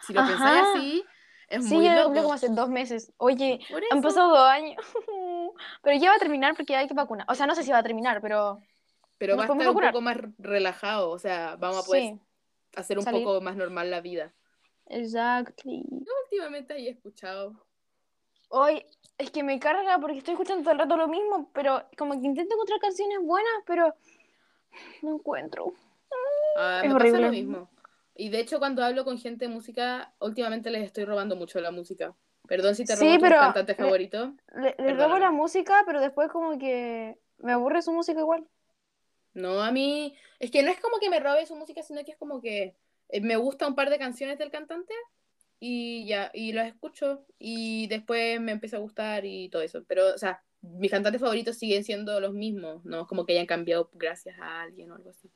si 0.01 0.11
lo 0.11 0.25
pensáis 0.25 0.41
Ajá. 0.43 0.71
así, 0.73 1.05
es 1.47 1.63
Sí, 1.63 1.73
muy 1.73 1.85
yo 1.85 1.93
lo 1.95 2.03
cumplí 2.03 2.21
como 2.21 2.33
hace 2.33 2.49
dos 2.49 2.67
meses. 2.69 3.13
Oye, 3.15 3.61
han 3.89 4.01
pasado 4.01 4.31
dos 4.31 4.49
años. 4.49 4.75
Pero 5.83 5.97
ya 5.97 6.09
va 6.09 6.17
a 6.17 6.19
terminar 6.19 6.53
porque 6.57 6.75
hay 6.75 6.89
que 6.89 6.93
vacunar. 6.95 7.25
O 7.29 7.35
sea, 7.35 7.47
no 7.47 7.55
sé 7.55 7.63
si 7.63 7.71
va 7.71 7.77
a 7.77 7.83
terminar, 7.83 8.19
pero 8.21 8.59
Pero 9.17 9.37
va 9.37 9.43
a 9.43 9.45
estar 9.45 9.69
un 9.69 9.79
poco 9.79 10.01
más 10.01 10.17
relajado, 10.37 11.09
o 11.11 11.17
sea, 11.17 11.55
vamos 11.55 11.83
a 11.83 11.87
poder 11.87 12.01
sí, 12.03 12.19
hacer 12.75 12.97
un 12.97 13.05
salir. 13.05 13.23
poco 13.23 13.39
más 13.41 13.55
normal 13.55 13.89
la 13.89 14.01
vida. 14.01 14.33
Exactly. 14.89 15.83
Yo 15.89 16.11
últimamente 16.23 16.73
ahí 16.73 16.87
he 16.87 16.91
escuchado. 16.91 17.53
Hoy 18.49 18.85
es 19.17 19.31
que 19.31 19.43
me 19.43 19.59
carga 19.59 19.97
porque 19.99 20.19
estoy 20.19 20.33
escuchando 20.33 20.63
todo 20.63 20.73
el 20.73 20.79
rato 20.79 20.97
lo 20.97 21.07
mismo, 21.07 21.49
pero 21.53 21.83
como 21.97 22.19
que 22.19 22.25
intento 22.27 22.53
encontrar 22.55 22.79
canciones 22.79 23.19
buenas, 23.21 23.51
pero 23.65 23.95
no 25.01 25.15
encuentro. 25.15 25.73
Ah, 26.57 26.81
Es 26.83 26.89
me 26.89 26.95
pasa 26.95 27.05
lo 27.05 27.13
horrible. 27.17 27.29
mismo. 27.31 27.69
Y 28.15 28.29
de 28.29 28.39
hecho, 28.39 28.57
cuando 28.59 28.83
hablo 28.83 29.03
con 29.05 29.17
gente 29.19 29.47
de 29.47 29.53
música, 29.53 30.13
últimamente 30.19 30.69
les 30.71 30.83
estoy 30.83 31.05
robando 31.05 31.35
mucho 31.35 31.59
la 31.59 31.71
música. 31.71 32.15
Perdón 32.47 32.75
si 32.75 32.85
te 32.85 32.95
Sí, 32.95 33.05
robo 33.05 33.13
tu 33.15 33.21
pero 33.21 33.39
cantante 33.39 33.73
me- 33.73 33.77
favorito. 33.77 34.33
Le, 34.55 34.75
le 34.79 34.93
robo 34.95 35.17
la 35.19 35.29
música, 35.31 35.83
pero 35.85 35.99
después 35.99 36.31
como 36.31 36.57
que 36.57 37.17
me 37.39 37.51
aburre 37.51 37.81
su 37.81 37.91
música 37.91 38.19
igual. 38.19 38.47
No, 39.33 39.61
a 39.61 39.71
mí. 39.71 40.15
Es 40.39 40.49
que 40.49 40.63
no 40.63 40.71
es 40.71 40.79
como 40.79 40.97
que 40.99 41.09
me 41.09 41.19
robe 41.19 41.45
su 41.45 41.55
música, 41.55 41.83
sino 41.83 42.03
que 42.03 42.11
es 42.13 42.17
como 42.17 42.41
que 42.41 42.75
me 43.21 43.35
gusta 43.37 43.67
un 43.67 43.75
par 43.75 43.89
de 43.89 43.97
canciones 43.99 44.37
del 44.37 44.51
cantante 44.51 44.93
y 45.59 46.05
ya, 46.07 46.31
y 46.33 46.53
las 46.53 46.67
escucho 46.67 47.25
y 47.39 47.87
después 47.87 48.39
me 48.39 48.51
empieza 48.51 48.77
a 48.77 48.81
gustar 48.81 49.25
y 49.25 49.49
todo 49.49 49.61
eso. 49.61 49.83
Pero, 49.87 50.13
o 50.13 50.17
sea, 50.17 50.41
mis 50.61 50.91
cantantes 50.91 51.21
favoritos 51.21 51.57
siguen 51.57 51.83
siendo 51.83 52.19
los 52.19 52.33
mismos, 52.33 52.83
no 52.85 53.01
es 53.01 53.07
como 53.07 53.25
que 53.25 53.33
hayan 53.33 53.45
cambiado 53.45 53.89
gracias 53.93 54.37
a 54.39 54.61
alguien 54.61 54.91
o 54.91 54.95
algo 54.95 55.09
así. 55.09 55.29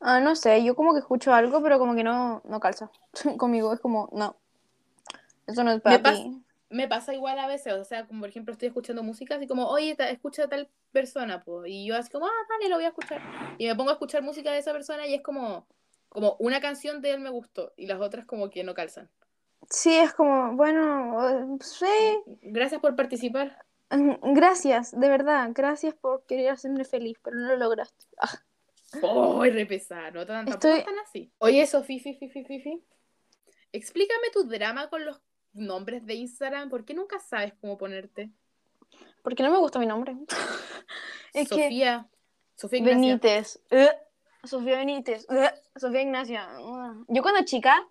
Ah, 0.00 0.20
no 0.20 0.36
sé, 0.36 0.62
yo 0.62 0.76
como 0.76 0.92
que 0.92 1.00
escucho 1.00 1.32
algo, 1.32 1.62
pero 1.62 1.78
como 1.78 1.94
que 1.94 2.04
no, 2.04 2.40
no 2.44 2.60
calza. 2.60 2.90
Conmigo 3.36 3.72
es 3.72 3.80
como, 3.80 4.08
no. 4.12 4.36
Eso 5.46 5.64
no 5.64 5.72
es 5.72 5.80
para 5.80 5.98
Me 5.98 6.02
pas- 6.02 6.22
ti. 6.22 6.44
Me 6.70 6.86
pasa 6.86 7.14
igual 7.14 7.38
a 7.38 7.46
veces, 7.48 7.72
o 7.72 7.84
sea, 7.84 8.06
como 8.06 8.20
por 8.20 8.28
ejemplo 8.28 8.52
estoy 8.52 8.68
escuchando 8.68 9.02
música, 9.02 9.36
así 9.36 9.46
como, 9.46 9.68
oye, 9.68 9.96
escucha 10.10 10.44
a 10.44 10.48
tal 10.48 10.68
persona, 10.92 11.42
pues, 11.42 11.70
y 11.70 11.86
yo 11.86 11.96
así 11.96 12.10
como, 12.10 12.26
ah, 12.26 12.46
dale, 12.50 12.68
lo 12.68 12.76
voy 12.76 12.84
a 12.84 12.88
escuchar. 12.88 13.22
Y 13.56 13.66
me 13.66 13.74
pongo 13.74 13.88
a 13.88 13.94
escuchar 13.94 14.22
música 14.22 14.52
de 14.52 14.58
esa 14.58 14.72
persona 14.72 15.06
y 15.06 15.14
es 15.14 15.22
como, 15.22 15.66
como 16.08 16.36
una 16.38 16.60
canción 16.60 17.00
de 17.02 17.12
él 17.12 17.20
me 17.20 17.30
gustó 17.30 17.72
y 17.76 17.86
las 17.86 18.00
otras 18.00 18.26
como 18.26 18.50
que 18.50 18.64
no 18.64 18.74
calzan. 18.74 19.10
Sí, 19.70 19.94
es 19.94 20.12
como, 20.14 20.56
bueno, 20.56 21.28
eh, 21.28 21.58
sí. 21.60 21.86
Gracias 22.42 22.80
por 22.80 22.96
participar. 22.96 23.64
Mm, 23.90 24.34
Gracias, 24.34 24.98
de 24.98 25.08
verdad, 25.08 25.50
gracias 25.52 25.94
por 25.94 26.24
querer 26.26 26.50
hacerme 26.50 26.84
feliz, 26.84 27.18
pero 27.22 27.36
no 27.36 27.48
lo 27.48 27.56
lograste. 27.56 28.04
Ah, 28.20 28.42
¡Ay, 29.40 29.50
re 29.50 29.66
pesada! 29.66 30.10
No 30.10 30.24
tan, 30.26 30.48
Estoy- 30.48 30.84
tan 30.84 30.98
así. 31.00 31.30
Oye, 31.38 31.66
Sofi, 31.66 31.98
Fifi, 32.00 32.28
Fifi, 32.28 32.44
Fifi. 32.44 32.82
Explícame 33.72 34.30
tu 34.32 34.44
drama 34.44 34.88
con 34.88 35.04
los 35.04 35.20
nombres 35.52 36.06
de 36.06 36.14
Instagram. 36.14 36.70
¿Por 36.70 36.84
qué 36.84 36.94
nunca 36.94 37.18
sabes 37.20 37.52
cómo 37.60 37.76
ponerte? 37.78 38.30
porque 39.22 39.42
no 39.42 39.50
me 39.50 39.58
gusta 39.58 39.78
mi 39.78 39.84
nombre. 39.84 40.16
es 41.34 41.48
que 41.50 41.64
Sofía. 41.64 42.08
Sofía 42.54 42.78
Ignacia. 42.78 42.96
Benítez, 42.98 43.60
eh, 43.70 43.90
Sofía 44.44 44.76
Benítez, 44.78 45.26
Sofía 45.76 46.02
Ignacia. 46.02 46.46
ah. 46.48 46.94
Yo 47.08 47.22
cuando 47.22 47.44
chica 47.44 47.86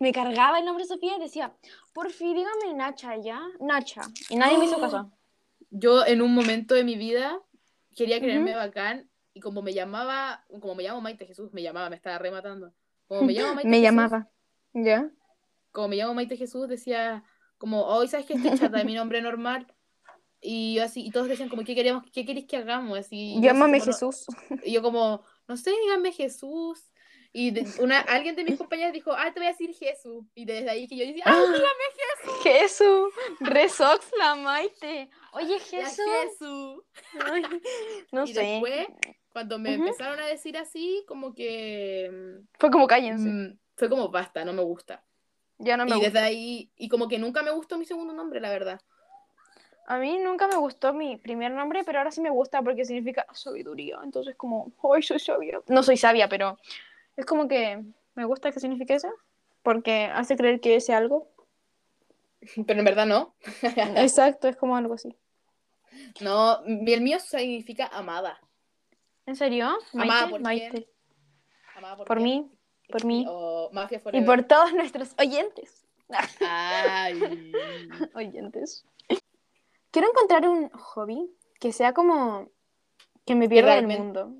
me 0.00 0.12
cargaba 0.12 0.58
el 0.58 0.64
nombre 0.64 0.84
Sofía 0.84 1.16
y 1.16 1.20
decía, 1.20 1.54
por 1.92 2.10
fin 2.10 2.34
dígame 2.34 2.74
Nacha 2.74 3.16
ya, 3.16 3.40
Nacha. 3.60 4.02
Y 4.28 4.36
nadie 4.36 4.58
me 4.58 4.66
hizo 4.66 4.80
caso. 4.80 5.10
Yo 5.70 6.06
en 6.06 6.22
un 6.22 6.34
momento 6.34 6.74
de 6.74 6.84
mi 6.84 6.96
vida 6.96 7.40
quería 7.94 8.20
creerme 8.20 8.54
bacán 8.54 9.08
y 9.34 9.40
como 9.40 9.62
me 9.62 9.72
llamaba, 9.74 10.44
como 10.60 10.74
me 10.74 10.82
llamo 10.82 11.00
Maite 11.00 11.26
Jesús, 11.26 11.52
me 11.52 11.62
llamaba, 11.62 11.90
me 11.90 11.96
estaba 11.96 12.18
rematando. 12.18 12.72
Como 13.06 13.22
me 13.22 13.32
llamo 13.32 13.54
Maite 13.54 13.68
Me 13.68 13.76
Jesús, 13.78 13.84
llamaba. 13.84 14.28
¿Ya? 14.72 15.10
como 15.72 15.88
me 15.88 15.96
llamo 15.96 16.14
Maite 16.14 16.36
Jesús, 16.36 16.68
decía 16.68 17.22
como, 17.56 17.84
hoy 17.84 18.08
sabes 18.08 18.26
que 18.26 18.34
estoy 18.34 18.58
chata 18.58 18.78
de 18.78 18.84
mi 18.84 18.94
nombre 18.94 19.20
normal. 19.20 19.66
Y 20.40 20.74
yo 20.74 20.84
así, 20.84 21.04
y 21.04 21.10
todos 21.10 21.28
decían 21.28 21.48
como, 21.48 21.64
¿qué 21.64 21.74
queremos, 21.74 22.04
qué 22.12 22.24
queréis 22.24 22.46
que 22.46 22.56
hagamos? 22.56 22.98
Así, 22.98 23.32
yo 23.34 23.38
así 23.38 23.46
Llámame 23.46 23.80
como, 23.80 23.92
Jesús. 23.92 24.26
Y 24.64 24.72
yo 24.72 24.82
como, 24.82 25.22
no 25.48 25.56
sé, 25.56 25.72
díganme 25.82 26.12
Jesús. 26.12 26.92
Y 27.32 27.50
de- 27.50 27.66
una, 27.82 28.00
alguien 28.00 28.36
de 28.36 28.44
mis 28.44 28.56
compañeras 28.56 28.92
dijo, 28.92 29.12
ah, 29.12 29.32
te 29.32 29.40
voy 29.40 29.48
a 29.48 29.50
decir 29.50 29.74
Jesús. 29.74 30.24
Y 30.34 30.44
desde 30.46 30.70
ahí 30.70 30.88
que 30.88 30.96
yo 30.96 31.06
decía, 31.06 31.24
ah, 31.26 31.44
Jesús. 32.42 33.12
Resox 33.40 34.10
la 34.18 34.34
Maite. 34.34 35.10
Oye, 35.32 35.58
Jesús. 35.60 36.04
Jesús. 36.22 36.84
Ay, 37.26 37.42
no 38.12 38.24
y 38.24 38.32
sé. 38.32 38.40
después, 38.40 38.86
cuando 39.32 39.58
me 39.58 39.74
Ujú. 39.74 39.84
empezaron 39.84 40.18
a 40.20 40.26
decir 40.26 40.56
así, 40.56 41.04
como 41.06 41.34
que 41.34 42.10
mm, 42.10 42.46
Fue 42.58 42.70
como 42.70 42.86
cállense. 42.86 43.28
mm, 43.28 43.58
fue 43.76 43.88
como, 43.88 44.08
basta, 44.08 44.44
no 44.44 44.52
me 44.52 44.62
gusta. 44.62 45.04
Ya 45.58 45.76
no 45.76 45.84
me 45.84 45.90
y 45.90 45.94
gusta. 45.94 46.06
desde 46.10 46.18
ahí, 46.20 46.72
y 46.76 46.88
como 46.88 47.08
que 47.08 47.18
nunca 47.18 47.42
me 47.42 47.50
gustó 47.50 47.76
mi 47.78 47.84
segundo 47.84 48.14
nombre, 48.14 48.40
la 48.40 48.50
verdad. 48.50 48.80
A 49.90 49.96
mí 49.96 50.18
nunca 50.18 50.46
me 50.48 50.56
gustó 50.56 50.92
mi 50.92 51.16
primer 51.16 51.50
nombre, 51.50 51.82
pero 51.82 51.96
ahora 51.98 52.10
sí 52.10 52.20
me 52.20 52.28
gusta 52.28 52.60
porque 52.60 52.84
significa 52.84 53.24
sabiduría. 53.32 53.98
Entonces, 54.04 54.36
como, 54.36 54.70
hoy 54.82 55.02
soy 55.02 55.18
sabia. 55.18 55.62
No 55.66 55.82
soy 55.82 55.96
sabia, 55.96 56.28
pero 56.28 56.58
es 57.16 57.24
como 57.24 57.48
que 57.48 57.82
me 58.14 58.26
gusta 58.26 58.52
que 58.52 58.60
signifique 58.60 58.92
eso. 58.94 59.08
Porque 59.62 60.04
hace 60.12 60.36
creer 60.36 60.60
que 60.60 60.78
sé 60.82 60.92
algo. 60.92 61.28
Pero 62.66 62.78
en 62.78 62.84
verdad 62.84 63.06
no. 63.06 63.34
Exacto, 63.96 64.46
es 64.46 64.56
como 64.56 64.76
algo 64.76 64.92
así. 64.94 65.16
No, 66.20 66.60
mi- 66.66 66.92
el 66.92 67.00
mío 67.00 67.18
significa 67.18 67.86
amada. 67.86 68.38
¿En 69.24 69.36
serio? 69.36 69.66
Amada, 69.94 70.06
Maite, 70.20 70.30
¿por 70.30 70.40
Maite. 70.42 70.88
Amada 71.76 71.96
por, 71.96 72.06
Por 72.06 72.20
mí, 72.20 72.50
por 72.90 73.04
mí. 73.06 73.24
O 73.26 73.70
Mafia 73.72 74.00
Y 74.12 74.20
por 74.20 74.42
todos 74.42 74.72
nuestros 74.74 75.14
oyentes. 75.18 75.86
Ay. 76.40 77.52
oyentes. 78.14 78.84
Quiero 79.90 80.08
encontrar 80.08 80.48
un 80.48 80.68
hobby 80.70 81.30
que 81.60 81.72
sea 81.72 81.92
como 81.92 82.50
que 83.24 83.34
me 83.34 83.48
pierda 83.48 83.74
del 83.74 83.86
mundo. 83.86 84.34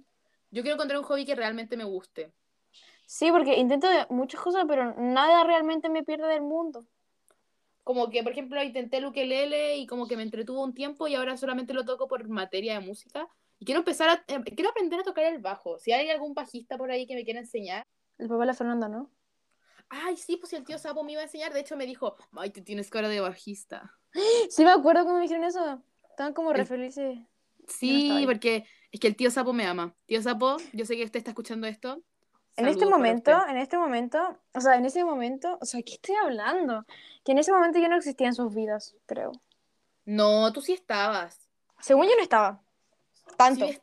Yo 0.51 0.63
quiero 0.63 0.75
encontrar 0.75 0.99
un 0.99 1.05
hobby 1.05 1.25
que 1.25 1.35
realmente 1.35 1.77
me 1.77 1.85
guste. 1.85 2.33
Sí, 3.07 3.31
porque 3.31 3.57
intento 3.57 3.89
de 3.89 4.07
muchas 4.11 4.41
cosas, 4.41 4.65
pero 4.69 4.95
nada 4.95 5.45
realmente 5.45 5.89
me 5.89 6.05
pierde 6.05 6.27
del 6.29 6.43
mundo. 6.43 6.87
Como 7.83 8.11
que, 8.11 8.23
por 8.23 8.33
ejemplo, 8.33 8.63
intenté 8.63 8.99
el 8.99 9.07
ukelele 9.07 9.79
y 9.79 9.87
como 9.87 10.07
que 10.07 10.17
me 10.17 10.23
entretuvo 10.23 10.63
un 10.63 10.75
tiempo 10.75 11.09
y 11.09 11.15
ahora 11.15 11.39
solamente 11.39 11.73
lo 11.73 11.87
toco 11.87 12.07
por 12.07 12.29
materia 12.29 12.75
de 12.79 12.87
música. 12.87 13.27
Y 13.59 13.65
quiero 13.65 13.81
empezar 13.81 14.11
a... 14.11 14.25
eh, 14.27 14.43
quiero 14.55 14.71
aprender 14.71 15.01
a 15.01 15.05
tocar 15.05 15.25
el 15.25 15.39
bajo. 15.39 15.79
Si 15.79 15.93
hay 15.93 16.11
algún 16.11 16.35
bajista 16.35 16.77
por 16.77 16.91
ahí 16.91 17.07
que 17.07 17.15
me 17.15 17.25
quiera 17.25 17.41
enseñar. 17.41 17.83
El 18.19 18.29
papá 18.29 18.41
de 18.41 18.47
la 18.47 18.55
Fernanda, 18.55 18.89
¿no? 18.89 19.11
Ay, 19.89 20.19
sí, 20.19 20.37
pues 20.37 20.51
si 20.51 20.57
el 20.57 20.65
tío 20.65 20.79
Sapo 20.79 21.03
me 21.03 21.13
iba 21.13 21.23
a 21.23 21.25
enseñar. 21.25 21.55
De 21.55 21.61
hecho, 21.61 21.77
me 21.77 21.87
dijo, 21.87 22.17
ay, 22.33 22.51
tú 22.51 22.63
tienes 22.63 22.91
cara 22.91 23.09
de 23.09 23.21
bajista. 23.21 23.99
Sí, 24.51 24.65
me 24.65 24.71
acuerdo 24.71 25.03
cuando 25.03 25.15
me 25.19 25.23
dijeron 25.23 25.45
eso. 25.45 25.83
Estaban 26.11 26.33
como 26.35 26.53
re 26.53 26.61
El- 26.61 26.67
felices. 26.67 27.19
No 27.19 27.27
Sí, 27.69 28.25
porque 28.27 28.65
es 28.91 29.01
que 29.01 29.09
el 29.09 29.17
tío 29.17 29.31
Sapo 29.31 29.53
me 29.53 29.67
ama. 29.67 29.95
Tío 30.07 30.23
Sapo, 30.23 30.57
yo 30.73 30.85
sé 30.87 30.97
que 30.97 31.05
usted 31.05 31.19
está 31.19 31.31
escuchando 31.31 31.67
esto. 31.67 32.03
En 32.57 32.67
este 32.67 32.87
momento, 32.87 33.31
en 33.47 33.57
este 33.57 33.79
momento, 33.79 34.19
o 34.53 34.61
sea, 34.61 34.75
en 34.75 34.85
ese 34.85 35.05
momento, 35.05 35.59
o 35.61 35.65
sea, 35.65 35.81
¿qué 35.83 35.93
estoy 35.93 36.17
hablando? 36.17 36.85
Que 37.25 37.33
en 37.33 37.39
ese 37.39 37.53
momento 37.53 37.79
yo 37.79 37.89
no 37.89 37.97
existía 37.97 38.27
en 38.27 38.35
sus 38.35 38.53
vidas, 38.53 38.97
creo. 39.07 39.31
No, 40.05 40.53
tú 40.53 40.61
sí 40.61 40.73
estabas. 40.73 41.49
Según 41.81 42.07
yo 42.07 42.17
no 42.17 42.23
estaba. 42.23 42.61
Tanto. 43.37 43.67
Sí, 43.69 43.79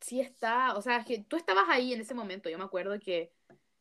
sí 0.00 0.20
está, 0.20 0.76
o 0.76 0.82
sea, 0.82 0.98
es 0.98 1.06
que 1.06 1.20
tú 1.20 1.36
estabas 1.36 1.64
ahí 1.68 1.94
en 1.94 2.02
ese 2.02 2.12
momento, 2.12 2.50
yo 2.50 2.58
me 2.58 2.64
acuerdo 2.64 2.98
que, 3.00 3.32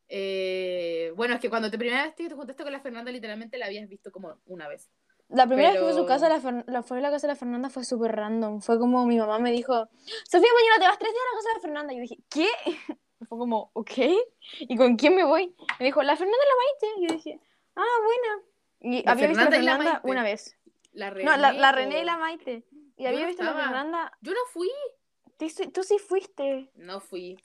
eh, 0.07 1.11
bueno, 1.17 1.33
es 1.33 1.41
que 1.41 1.49
cuando 1.49 1.69
te 1.69 1.77
primera 1.77 2.05
vez 2.05 2.15
te 2.15 2.29
juntaste 2.29 2.63
con 2.63 2.71
la 2.71 2.79
Fernanda, 2.79 3.11
literalmente 3.11 3.57
la 3.57 3.65
habías 3.65 3.89
visto 3.89 4.09
como 4.09 4.39
una 4.45 4.69
vez. 4.69 4.89
La 5.29 5.45
primera 5.45 5.69
vez 5.69 5.79
que 5.79 5.83
fui 5.85 5.91
a 5.93 5.95
su 5.95 6.05
casa, 6.05 6.27
la, 6.27 6.41
Fer- 6.41 6.63
la, 6.67 6.81
fue 6.83 6.97
a 6.97 7.01
la 7.01 7.11
casa 7.11 7.27
de 7.27 7.33
la 7.33 7.37
Fernanda 7.37 7.69
fue 7.69 7.83
súper 7.85 8.15
random. 8.15 8.61
Fue 8.61 8.79
como 8.79 9.05
mi 9.05 9.17
mamá 9.17 9.37
me 9.39 9.51
dijo, 9.51 9.87
Sofía, 10.25 10.49
mañana 10.53 10.79
te 10.79 10.87
vas 10.87 10.97
tres 10.99 11.11
días 11.11 11.23
a 11.23 11.29
la 11.31 11.37
casa 11.37 11.49
de 11.49 11.53
la 11.55 11.61
Fernanda. 11.61 11.93
Y 11.93 11.95
yo 11.97 12.01
dije, 12.01 12.17
¿qué? 12.29 12.49
Fue 13.29 13.37
como, 13.37 13.69
ok. 13.73 13.91
¿Y 14.61 14.75
con 14.77 14.95
quién 14.95 15.13
me 15.15 15.23
voy? 15.25 15.53
Me 15.79 15.85
dijo, 15.85 16.01
la 16.03 16.15
Fernanda 16.15 16.37
y 16.41 16.47
la 16.47 16.55
Maite. 16.55 16.99
Y 17.01 17.07
yo 17.07 17.13
dije, 17.15 17.39
ah, 17.75 17.83
buena. 18.03 18.43
Y 18.97 19.03
La 19.05 19.11
había 19.11 19.27
visto 19.27 19.41
a 19.41 19.45
la 19.45 19.51
Fernanda 19.51 19.83
la 19.83 20.01
una 20.03 20.23
vez. 20.23 20.57
La 20.93 21.09
René. 21.09 21.29
No, 21.29 21.37
la, 21.37 21.71
René 21.73 22.01
y 22.01 22.05
la 22.05 22.17
Maite. 22.17 22.65
Y 22.97 23.05
había 23.05 23.27
visto 23.27 23.43
a 23.43 23.47
la. 23.47 23.53
Fernanda. 23.53 24.17
Yo 24.21 24.31
no 24.31 24.39
fui, 24.51 24.69
Tú, 25.37 25.47
sí- 25.49 25.67
tú 25.67 25.83
sí 25.83 25.97
fuiste. 25.99 26.71
no 26.75 26.99
fui. 27.01 27.37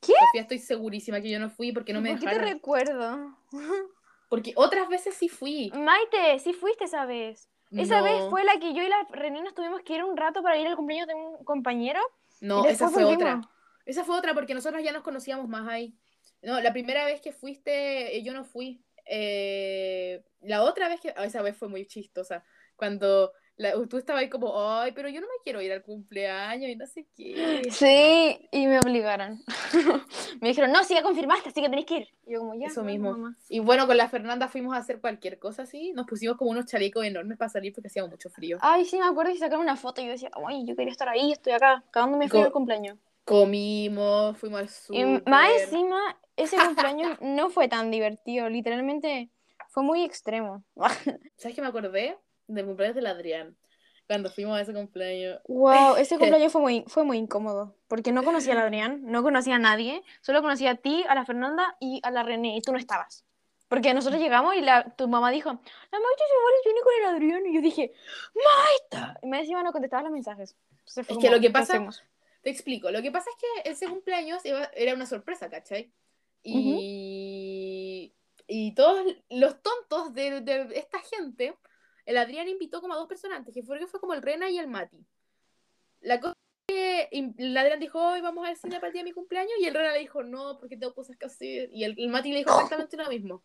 ¿Qué? 0.00 0.12
Sofía, 0.12 0.42
estoy 0.42 0.58
segurísima 0.58 1.20
que 1.20 1.28
yo 1.30 1.38
no 1.40 1.50
fui 1.50 1.72
porque 1.72 1.92
no 1.92 2.00
me 2.00 2.10
¿Por 2.12 2.20
qué 2.20 2.26
te 2.26 2.38
recuerdo? 2.38 3.36
Porque 4.30 4.54
otras 4.56 4.88
veces 4.88 5.14
sí 5.14 5.28
fui. 5.28 5.70
Maite, 5.74 6.38
sí 6.38 6.54
fuiste 6.54 6.84
esa 6.84 7.04
vez. 7.04 7.50
Esa 7.72 7.98
No, 7.98 8.04
vez 8.04 8.30
fue 8.30 8.42
la 8.44 8.58
que 8.58 8.72
yo 8.72 8.82
y 8.82 8.88
la 8.88 9.06
René 9.10 9.42
nos 9.42 9.54
tuvimos 9.54 9.82
que 9.82 9.94
ir 9.94 10.04
un 10.04 10.16
rato 10.16 10.42
para 10.42 10.56
ir 10.56 10.66
al 10.66 10.76
cumpleaños 10.76 11.06
de 11.08 11.14
un 11.14 11.44
compañero. 11.44 12.00
No, 12.40 12.64
esa 12.64 12.88
fue 12.88 13.04
volvimos. 13.04 13.22
otra. 13.22 13.50
Esa 13.84 14.04
fue 14.04 14.16
otra 14.16 14.32
porque 14.32 14.54
nosotros 14.54 14.82
ya 14.82 14.92
nos 14.92 15.02
conocíamos 15.02 15.48
más 15.48 15.68
ahí. 15.68 15.94
No, 16.42 16.60
la 16.60 16.72
primera 16.72 17.04
vez 17.04 17.20
que 17.20 17.32
fuiste, 17.32 18.16
eh, 18.16 18.22
yo 18.22 18.32
no 18.32 18.44
fui. 18.44 18.82
Eh, 19.04 20.22
la 20.40 20.62
otra 20.62 20.88
vez 20.88 21.00
que, 21.00 21.12
ah, 21.16 21.24
esa 21.24 21.42
vez 21.42 21.56
fue 21.56 21.68
muy 21.68 21.86
chistosa. 21.86 22.44
Cuando 22.76 23.32
la- 23.60 23.72
tú 23.86 23.98
estabas 23.98 24.22
ahí 24.22 24.30
como, 24.30 24.52
ay, 24.58 24.92
pero 24.92 25.10
yo 25.10 25.20
no 25.20 25.26
me 25.26 25.34
quiero 25.44 25.60
ir 25.60 25.70
al 25.70 25.82
cumpleaños 25.82 26.70
y 26.70 26.76
no 26.76 26.86
sé 26.86 27.06
qué. 27.14 27.60
Sí, 27.70 28.48
y 28.52 28.66
me 28.66 28.78
obligaron. 28.78 29.42
me 30.40 30.48
dijeron, 30.48 30.72
no, 30.72 30.82
sí, 30.82 30.94
ya 30.94 31.02
confirmaste, 31.02 31.50
así 31.50 31.60
que 31.60 31.68
tenés 31.68 31.84
que 31.84 31.98
ir. 31.98 32.08
Y 32.26 32.32
yo 32.32 32.38
como, 32.40 32.54
ya. 32.54 32.68
Eso 32.68 32.82
mismo. 32.82 33.10
mamá". 33.12 33.36
Y 33.50 33.58
bueno, 33.58 33.86
con 33.86 33.98
la 33.98 34.08
Fernanda 34.08 34.48
fuimos 34.48 34.74
a 34.74 34.78
hacer 34.78 35.00
cualquier 35.02 35.38
cosa 35.38 35.64
así. 35.64 35.92
Nos 35.92 36.06
pusimos 36.06 36.38
como 36.38 36.52
unos 36.52 36.64
chalecos 36.64 37.04
enormes 37.04 37.36
para 37.36 37.50
salir 37.50 37.74
porque 37.74 37.88
hacía 37.88 38.06
mucho 38.06 38.30
frío. 38.30 38.56
Ay, 38.62 38.86
sí, 38.86 38.98
me 38.98 39.04
acuerdo 39.04 39.30
y 39.30 39.36
sacaron 39.36 39.60
una 39.62 39.76
foto 39.76 40.00
y 40.00 40.06
yo 40.06 40.12
decía, 40.12 40.30
ay, 40.46 40.64
yo 40.64 40.74
quería 40.74 40.92
estar 40.92 41.10
ahí, 41.10 41.32
estoy 41.32 41.52
acá, 41.52 41.84
cagándome 41.90 42.30
frío 42.30 42.46
el 42.46 42.52
cumpleaños. 42.52 42.96
Comimos, 43.26 44.38
fuimos 44.38 44.60
al 44.60 44.68
Y 44.68 44.70
súper. 44.70 45.22
más 45.26 45.50
encima, 45.64 46.18
ese 46.36 46.56
cumpleaños 46.56 47.18
no 47.20 47.50
fue 47.50 47.68
tan 47.68 47.90
divertido, 47.90 48.48
literalmente 48.48 49.28
fue 49.68 49.82
muy 49.82 50.02
extremo. 50.02 50.64
¿Sabes 51.36 51.54
qué 51.54 51.60
me 51.60 51.68
acordé? 51.68 52.16
Del 52.54 52.66
cumpleaños 52.66 52.96
del 52.96 53.06
Adrián. 53.06 53.56
Cuando 54.06 54.28
fuimos 54.30 54.58
a 54.58 54.62
ese 54.62 54.72
cumpleaños. 54.74 55.40
wow, 55.46 55.94
ese 55.96 56.18
cumpleaños 56.18 56.52
fue 56.52 56.60
muy, 56.60 56.84
fue 56.88 57.04
muy 57.04 57.16
incómodo, 57.18 57.76
porque 57.88 58.10
no 58.12 58.24
conocía 58.24 58.54
al 58.54 58.58
Adrián, 58.66 59.02
no 59.04 59.22
conocía 59.22 59.54
a 59.56 59.58
nadie, 59.60 60.02
solo 60.20 60.42
conocía 60.42 60.72
a 60.72 60.74
ti, 60.74 61.04
a 61.08 61.14
la 61.14 61.24
Fernanda 61.24 61.76
y 61.80 62.00
a 62.02 62.10
la 62.10 62.22
René, 62.24 62.56
y 62.56 62.60
tú 62.62 62.72
no 62.72 62.78
estabas. 62.78 63.24
Porque 63.68 63.94
nosotros 63.94 64.20
llegamos 64.20 64.56
y 64.56 64.62
la, 64.62 64.96
tu 64.96 65.06
mamá 65.06 65.30
dijo, 65.30 65.48
la 65.50 65.56
Maite 66.00 66.22
se 66.26 66.34
va 66.34 66.50
viene 66.64 66.80
con 66.82 66.92
el 66.98 67.04
Adrián, 67.14 67.46
y 67.46 67.54
yo 67.54 67.60
dije, 67.60 67.92
¡Maita! 68.34 69.16
Y 69.22 69.28
me 69.28 69.38
decía, 69.38 69.62
no 69.62 69.70
contestaba 69.70 70.02
los 70.02 70.12
mensajes. 70.12 70.56
Entonces 70.80 71.06
fue 71.06 71.14
Es 71.14 71.18
que 71.20 71.26
como, 71.28 71.36
lo 71.36 71.40
que 71.40 71.46
¿qué 71.46 71.52
pasa- 71.52 71.72
hacemos? 71.74 72.02
Te 72.42 72.50
explico. 72.50 72.90
Lo 72.90 73.00
que 73.02 73.12
pasa 73.12 73.30
es 73.30 73.36
que 73.36 73.70
ese 73.70 73.86
cumpleaños 73.86 74.44
iba- 74.44 74.70
era 74.74 74.94
una 74.94 75.06
sorpresa, 75.06 75.48
¿cachai? 75.50 75.92
Y, 76.42 78.12
y 78.46 78.74
todos 78.74 79.04
los 79.28 79.62
tontos 79.62 80.14
de, 80.14 80.40
de 80.40 80.68
esta 80.76 80.98
gente, 81.00 81.54
el 82.10 82.16
Adrián 82.18 82.48
invitó 82.48 82.80
como 82.80 82.94
a 82.94 82.96
dos 82.96 83.06
personas 83.06 83.38
antes, 83.38 83.54
que 83.54 83.62
fue, 83.62 83.86
fue 83.86 84.00
como 84.00 84.14
el 84.14 84.22
Rena 84.22 84.50
y 84.50 84.58
el 84.58 84.66
Mati. 84.66 84.98
La 86.00 86.18
cosa 86.20 86.34
que 86.66 87.08
el 87.12 87.56
Adrián 87.56 87.78
dijo, 87.78 88.00
hoy 88.04 88.20
vamos 88.20 88.48
al 88.48 88.56
cine 88.56 88.76
para 88.76 88.88
el 88.88 88.92
día 88.94 89.02
de 89.02 89.10
mi 89.10 89.12
cumpleaños, 89.12 89.52
y 89.60 89.64
el 89.66 89.74
Rena 89.74 89.92
le 89.92 90.00
dijo, 90.00 90.24
no, 90.24 90.58
porque 90.58 90.76
tengo 90.76 90.92
cosas 90.92 91.16
que 91.16 91.26
hacer. 91.26 91.70
Y 91.72 91.84
el, 91.84 91.94
el 91.96 92.08
Mati 92.08 92.32
le 92.32 92.38
dijo 92.38 92.50
exactamente 92.60 92.96
lo 92.96 93.08
mismo. 93.08 93.44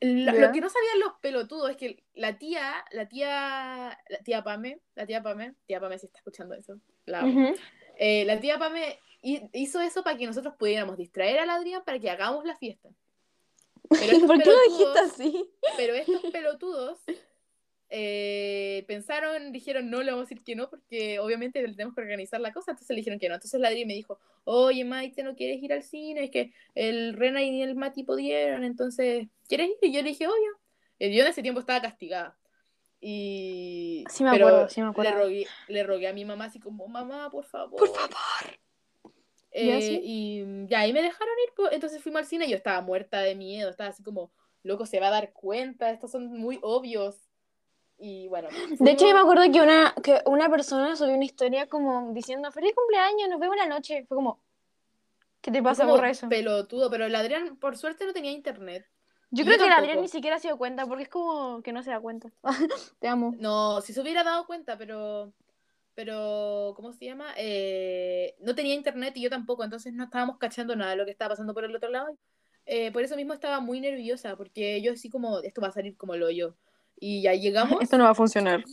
La-. 0.00 0.32
Lo 0.32 0.52
que 0.52 0.60
no 0.62 0.70
sabían 0.70 1.00
los 1.00 1.12
pelotudos 1.20 1.70
es 1.70 1.76
que 1.76 2.02
la 2.14 2.38
tía, 2.38 2.82
la 2.92 3.08
tía, 3.08 3.98
la 4.08 4.18
tía 4.24 4.42
Pame, 4.42 4.80
la 4.94 5.04
tía 5.06 5.22
Pame, 5.22 5.54
tía 5.66 5.78
Pame 5.78 5.98
si 5.98 6.06
está 6.06 6.18
escuchando 6.18 6.54
eso, 6.54 6.80
la 7.04 7.20
amo. 7.20 7.48
Ujú. 7.50 7.56
Eh, 7.98 8.24
la 8.24 8.40
tía 8.40 8.58
Pame 8.58 8.98
hi- 9.20 9.50
hizo 9.52 9.82
eso 9.82 10.02
para 10.02 10.16
que 10.16 10.26
nosotros 10.26 10.54
pudiéramos 10.58 10.96
distraer 10.96 11.40
al 11.40 11.50
Adrián 11.50 11.82
para 11.84 11.98
que 11.98 12.08
hagamos 12.10 12.42
la 12.46 12.56
fiesta. 12.56 12.88
Pero 13.90 14.18
¿Por 14.26 14.42
qué 14.42 14.50
lo 14.50 14.62
dijiste 14.68 14.98
así? 14.98 15.50
Pero 15.76 15.94
estos 15.94 16.22
pelotudos 16.32 17.00
eh, 17.88 18.84
pensaron, 18.88 19.52
dijeron, 19.52 19.90
no, 19.90 20.02
le 20.02 20.10
vamos 20.10 20.26
a 20.26 20.28
decir 20.28 20.42
que 20.42 20.56
no, 20.56 20.68
porque 20.68 21.18
obviamente 21.18 21.62
tenemos 21.62 21.94
que 21.94 22.00
organizar 22.00 22.40
la 22.40 22.52
cosa. 22.52 22.72
Entonces 22.72 22.94
le 22.94 23.00
dijeron 23.00 23.18
que 23.18 23.28
no. 23.28 23.34
Entonces 23.34 23.60
la 23.60 23.68
Adri 23.68 23.84
me 23.84 23.94
dijo, 23.94 24.18
oye, 24.44 24.84
Maite, 24.84 25.22
¿no 25.22 25.36
quieres 25.36 25.62
ir 25.62 25.72
al 25.72 25.82
cine? 25.82 26.24
Es 26.24 26.30
que 26.30 26.52
el 26.74 27.14
Rena 27.14 27.42
y 27.42 27.62
el 27.62 27.74
Mati 27.74 28.02
pudieron, 28.02 28.64
entonces, 28.64 29.28
¿quieres 29.48 29.68
ir? 29.68 29.76
Y 29.82 29.92
yo 29.92 30.02
le 30.02 30.10
dije. 30.10 30.26
Y 30.98 31.14
yo 31.14 31.22
en 31.22 31.30
ese 31.30 31.42
tiempo 31.42 31.60
estaba 31.60 31.80
castigada. 31.80 32.36
Y... 33.00 34.04
Sí 34.08 34.24
me 34.24 34.30
pero 34.30 34.48
acuerdo, 34.48 34.68
sí 34.68 34.82
me 34.82 34.88
acuerdo. 34.88 35.10
Le 35.10 35.16
rogué, 35.18 35.46
le 35.68 35.82
rogué 35.84 36.08
a 36.08 36.12
mi 36.12 36.24
mamá 36.24 36.46
así 36.46 36.58
como, 36.58 36.88
mamá, 36.88 37.30
por 37.30 37.44
favor. 37.44 37.78
Por 37.78 37.88
favor. 37.88 38.58
Eh, 39.52 39.66
¿Ya, 39.66 39.80
sí? 39.80 40.00
Y 40.02 40.66
ya 40.66 40.80
ahí 40.80 40.92
me 40.92 41.02
dejaron 41.02 41.34
ir, 41.46 41.52
pues, 41.54 41.72
entonces 41.72 42.02
fuimos 42.02 42.20
al 42.20 42.26
cine 42.26 42.46
y 42.46 42.50
yo 42.50 42.56
estaba 42.56 42.80
muerta 42.80 43.20
de 43.20 43.34
miedo, 43.34 43.70
estaba 43.70 43.90
así 43.90 44.02
como, 44.02 44.32
loco, 44.62 44.86
se 44.86 45.00
va 45.00 45.08
a 45.08 45.12
dar 45.12 45.32
cuenta, 45.32 45.90
estos 45.90 46.10
son 46.10 46.26
muy 46.36 46.58
obvios. 46.62 47.25
Y 47.98 48.28
bueno. 48.28 48.48
De 48.78 48.90
hecho, 48.90 49.06
yo 49.06 49.14
me 49.14 49.20
acuerdo 49.20 49.50
que 49.50 49.60
una, 49.60 49.94
que 50.02 50.20
una 50.26 50.50
persona 50.50 50.96
subió 50.96 51.14
una 51.14 51.24
historia 51.24 51.66
como 51.66 52.12
diciendo, 52.12 52.52
feliz 52.52 52.74
cumpleaños, 52.74 53.28
nos 53.28 53.40
vemos 53.40 53.56
la 53.56 53.66
noche. 53.66 54.04
Fue 54.06 54.16
como, 54.16 54.40
¿qué 55.40 55.50
te 55.50 55.62
pasa? 55.62 55.86
Borra 55.86 56.10
eso. 56.10 56.28
pelotudo, 56.28 56.90
pero 56.90 57.06
el 57.06 57.14
Adrián, 57.14 57.56
por 57.56 57.76
suerte, 57.76 58.04
no 58.04 58.12
tenía 58.12 58.32
internet. 58.32 58.86
Yo 59.30 59.42
y 59.42 59.46
creo 59.46 59.58
yo 59.58 59.64
que 59.64 59.68
el 59.68 59.78
Adrián 59.78 60.00
ni 60.00 60.08
siquiera 60.08 60.38
se 60.38 60.48
dio 60.48 60.58
cuenta, 60.58 60.86
porque 60.86 61.04
es 61.04 61.08
como 61.08 61.62
que 61.62 61.72
no 61.72 61.82
se 61.82 61.90
da 61.90 62.00
cuenta. 62.00 62.30
Te 63.00 63.08
amo. 63.08 63.34
No, 63.38 63.80
si 63.80 63.92
se 63.92 64.00
hubiera 64.00 64.22
dado 64.24 64.46
cuenta, 64.46 64.76
pero. 64.76 65.32
Pero, 65.94 66.74
¿cómo 66.76 66.92
se 66.92 67.06
llama? 67.06 67.32
Eh, 67.38 68.36
no 68.40 68.54
tenía 68.54 68.74
internet 68.74 69.16
y 69.16 69.22
yo 69.22 69.30
tampoco, 69.30 69.64
entonces 69.64 69.94
no 69.94 70.04
estábamos 70.04 70.36
cachando 70.36 70.76
nada 70.76 70.90
de 70.90 70.98
lo 70.98 71.06
que 71.06 71.10
estaba 71.10 71.30
pasando 71.30 71.54
por 71.54 71.64
el 71.64 71.74
otro 71.74 71.88
lado. 71.88 72.18
Eh, 72.66 72.92
por 72.92 73.02
eso 73.02 73.16
mismo 73.16 73.32
estaba 73.32 73.60
muy 73.60 73.80
nerviosa, 73.80 74.36
porque 74.36 74.82
yo 74.82 74.92
así 74.92 75.08
como, 75.08 75.38
esto 75.38 75.62
va 75.62 75.68
a 75.68 75.72
salir 75.72 75.96
como 75.96 76.12
el 76.12 76.22
hoyo. 76.22 76.54
Y 76.98 77.22
ya 77.22 77.34
llegamos. 77.34 77.80
Esto 77.80 77.98
no 77.98 78.04
va 78.04 78.10
a 78.10 78.14
funcionar. 78.14 78.64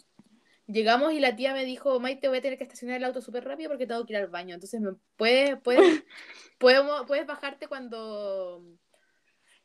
Llegamos 0.68 1.14
y 1.14 1.20
la 1.20 1.36
tía 1.36 1.54
me 1.54 1.66
dijo, 1.66 2.00
Maite, 2.00 2.30
voy 2.30 2.38
a 2.38 2.42
tener 2.42 2.58
que 2.58 2.64
estacionar 2.64 2.98
el 2.98 3.04
auto 3.04 3.22
súper 3.22 3.44
rápido 3.44 3.70
porque 3.70 3.86
tengo 3.86 4.06
que 4.06 4.14
ir 4.14 4.18
al 4.18 4.28
baño. 4.28 4.54
Entonces, 4.54 4.80
¿me 4.80 4.94
puedes, 5.18 5.60
puedes, 5.62 5.82
podemos, 6.58 7.06
puedes 7.06 7.28
bajarte 7.28 7.68
cuando, 7.68 8.64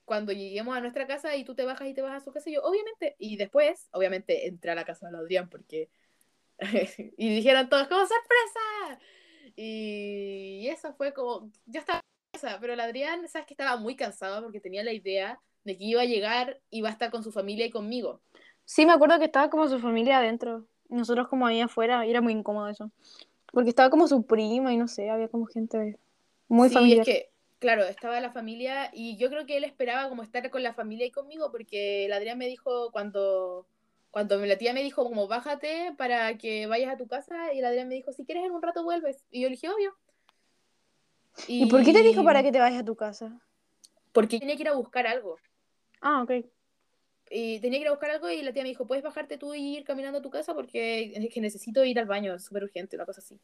cuando 0.04 0.32
lleguemos 0.32 0.76
a 0.76 0.80
nuestra 0.80 1.06
casa 1.06 1.36
y 1.36 1.44
tú 1.44 1.54
te 1.54 1.64
bajas 1.64 1.88
y 1.88 1.94
te 1.94 2.02
vas 2.02 2.20
a 2.20 2.24
su 2.24 2.32
casa? 2.32 2.50
Y 2.50 2.54
yo, 2.54 2.62
obviamente. 2.62 3.14
Y 3.18 3.36
después, 3.36 3.88
obviamente, 3.92 4.48
entré 4.48 4.72
a 4.72 4.74
la 4.74 4.84
casa 4.84 5.06
de 5.06 5.12
la 5.12 5.18
Adrián 5.18 5.48
porque... 5.48 5.90
y 7.16 7.34
dijeron 7.36 7.68
todos, 7.68 7.86
como 7.86 8.00
sorpresa. 8.00 9.00
Y, 9.54 10.60
y 10.62 10.68
eso 10.68 10.92
fue 10.94 11.12
como... 11.12 11.50
Yo 11.66 11.78
estaba 11.80 12.02
pero 12.60 12.72
el 12.72 12.80
Adrián, 12.80 13.26
sabes 13.28 13.46
que 13.46 13.54
estaba 13.54 13.76
muy 13.76 13.96
cansado 13.96 14.42
porque 14.42 14.60
tenía 14.60 14.84
la 14.84 14.92
idea 14.92 15.40
de 15.64 15.76
que 15.76 15.84
iba 15.84 16.02
a 16.02 16.06
llegar 16.06 16.60
y 16.70 16.78
iba 16.78 16.88
a 16.88 16.92
estar 16.92 17.10
con 17.10 17.22
su 17.22 17.32
familia 17.32 17.66
y 17.66 17.70
conmigo. 17.70 18.22
Sí, 18.68 18.84
me 18.84 18.92
acuerdo 18.92 19.18
que 19.18 19.24
estaba 19.24 19.48
como 19.48 19.66
su 19.66 19.80
familia 19.80 20.18
adentro. 20.18 20.66
y 20.90 20.94
Nosotros 20.94 21.28
como 21.28 21.46
ahí 21.46 21.58
afuera, 21.62 22.06
y 22.06 22.10
era 22.10 22.20
muy 22.20 22.34
incómodo 22.34 22.68
eso. 22.68 22.90
Porque 23.50 23.70
estaba 23.70 23.88
como 23.88 24.06
su 24.06 24.26
prima 24.26 24.74
y 24.74 24.76
no 24.76 24.88
sé, 24.88 25.08
había 25.08 25.28
como 25.28 25.46
gente 25.46 25.98
muy 26.48 26.68
sí, 26.68 26.74
familiar. 26.74 27.00
es 27.00 27.06
que, 27.06 27.30
claro, 27.60 27.84
estaba 27.84 28.20
la 28.20 28.30
familia 28.30 28.90
y 28.92 29.16
yo 29.16 29.30
creo 29.30 29.46
que 29.46 29.56
él 29.56 29.64
esperaba 29.64 30.10
como 30.10 30.22
estar 30.22 30.50
con 30.50 30.62
la 30.62 30.74
familia 30.74 31.06
y 31.06 31.10
conmigo 31.10 31.50
porque 31.50 32.04
el 32.04 32.12
Adrián 32.12 32.36
me 32.36 32.46
dijo 32.46 32.90
cuando, 32.92 33.66
cuando 34.10 34.36
la 34.44 34.58
tía 34.58 34.74
me 34.74 34.82
dijo 34.82 35.02
como 35.02 35.28
bájate 35.28 35.94
para 35.96 36.36
que 36.36 36.66
vayas 36.66 36.92
a 36.92 36.98
tu 36.98 37.06
casa 37.06 37.54
y 37.54 37.60
el 37.60 37.64
Adrián 37.64 37.88
me 37.88 37.94
dijo 37.94 38.12
si 38.12 38.26
quieres 38.26 38.44
en 38.44 38.52
un 38.52 38.60
rato 38.60 38.84
vuelves 38.84 39.24
y 39.30 39.40
yo 39.40 39.48
le 39.48 39.54
dije 39.54 39.70
obvio. 39.70 39.96
¿Y 41.48 41.64
por 41.70 41.82
qué 41.82 41.94
te 41.94 42.02
dijo 42.02 42.22
para 42.22 42.42
que 42.42 42.52
te 42.52 42.58
vayas 42.58 42.82
a 42.82 42.84
tu 42.84 42.96
casa? 42.96 43.40
Porque 44.12 44.40
tenía 44.40 44.56
que 44.56 44.62
ir 44.62 44.68
a 44.68 44.74
buscar 44.74 45.06
algo. 45.06 45.38
Ah, 46.02 46.22
ok. 46.22 46.44
Y 47.30 47.60
tenía 47.60 47.78
que 47.78 47.82
ir 47.82 47.88
a 47.88 47.92
buscar 47.92 48.10
algo 48.10 48.30
y 48.30 48.42
la 48.42 48.52
tía 48.52 48.62
me 48.62 48.68
dijo, 48.68 48.86
¿puedes 48.86 49.04
bajarte 49.04 49.38
tú 49.38 49.54
y 49.54 49.76
ir 49.76 49.84
caminando 49.84 50.18
a 50.18 50.22
tu 50.22 50.30
casa? 50.30 50.54
Porque 50.54 51.12
es 51.14 51.32
que 51.32 51.40
necesito 51.40 51.84
ir 51.84 51.98
al 51.98 52.06
baño, 52.06 52.34
es 52.34 52.44
súper 52.44 52.64
urgente, 52.64 52.96
una 52.96 53.06
cosa 53.06 53.20
así. 53.20 53.38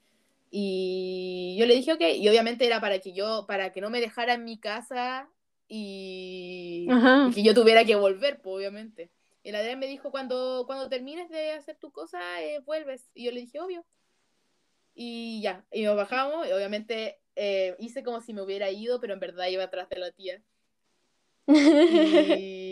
Y 0.51 1.57
yo 1.59 1.67
le 1.67 1.75
dije, 1.75 1.93
ok, 1.93 2.01
y 2.17 2.29
obviamente 2.29 2.65
era 2.65 2.81
para 2.81 2.99
que 3.01 3.13
yo, 3.13 3.45
para 3.47 3.73
que 3.73 3.81
no 3.81 3.91
me 3.91 4.01
dejara 4.01 4.35
en 4.35 4.45
mi 4.45 4.59
casa 4.59 5.29
y, 5.69 6.87
y 6.89 7.35
que 7.35 7.43
yo 7.43 7.55
tuviera 7.55 7.85
que 7.85 7.97
volver, 7.97 8.41
pues 8.41 8.57
obviamente. 8.57 9.11
Y 9.43 9.53
la 9.53 9.59
Adrián 9.59 9.79
me 9.79 9.87
dijo, 9.87 10.11
cuando, 10.11 10.65
cuando 10.67 10.89
termines 10.89 11.29
de 11.29 11.53
hacer 11.53 11.77
tu 11.77 11.93
cosa, 11.93 12.19
eh, 12.43 12.61
vuelves. 12.61 13.11
Y 13.15 13.25
yo 13.25 13.31
le 13.31 13.41
dije, 13.41 13.61
obvio. 13.61 13.85
Y 14.95 15.43
ya, 15.43 15.65
y 15.73 15.83
nos 15.83 15.97
bajamos, 15.97 16.47
y 16.47 16.53
obviamente 16.53 17.19
eh, 17.37 17.75
hice 17.79 18.03
como 18.03 18.21
si 18.21 18.33
me 18.33 18.43
hubiera 18.43 18.71
ido, 18.71 19.01
pero 19.01 19.13
en 19.13 19.21
verdad 19.21 19.49
iba 19.49 19.65
atrás 19.65 19.89
de 19.89 19.99
la 19.99 20.13
tía. 20.13 20.43
Y, 21.47 22.64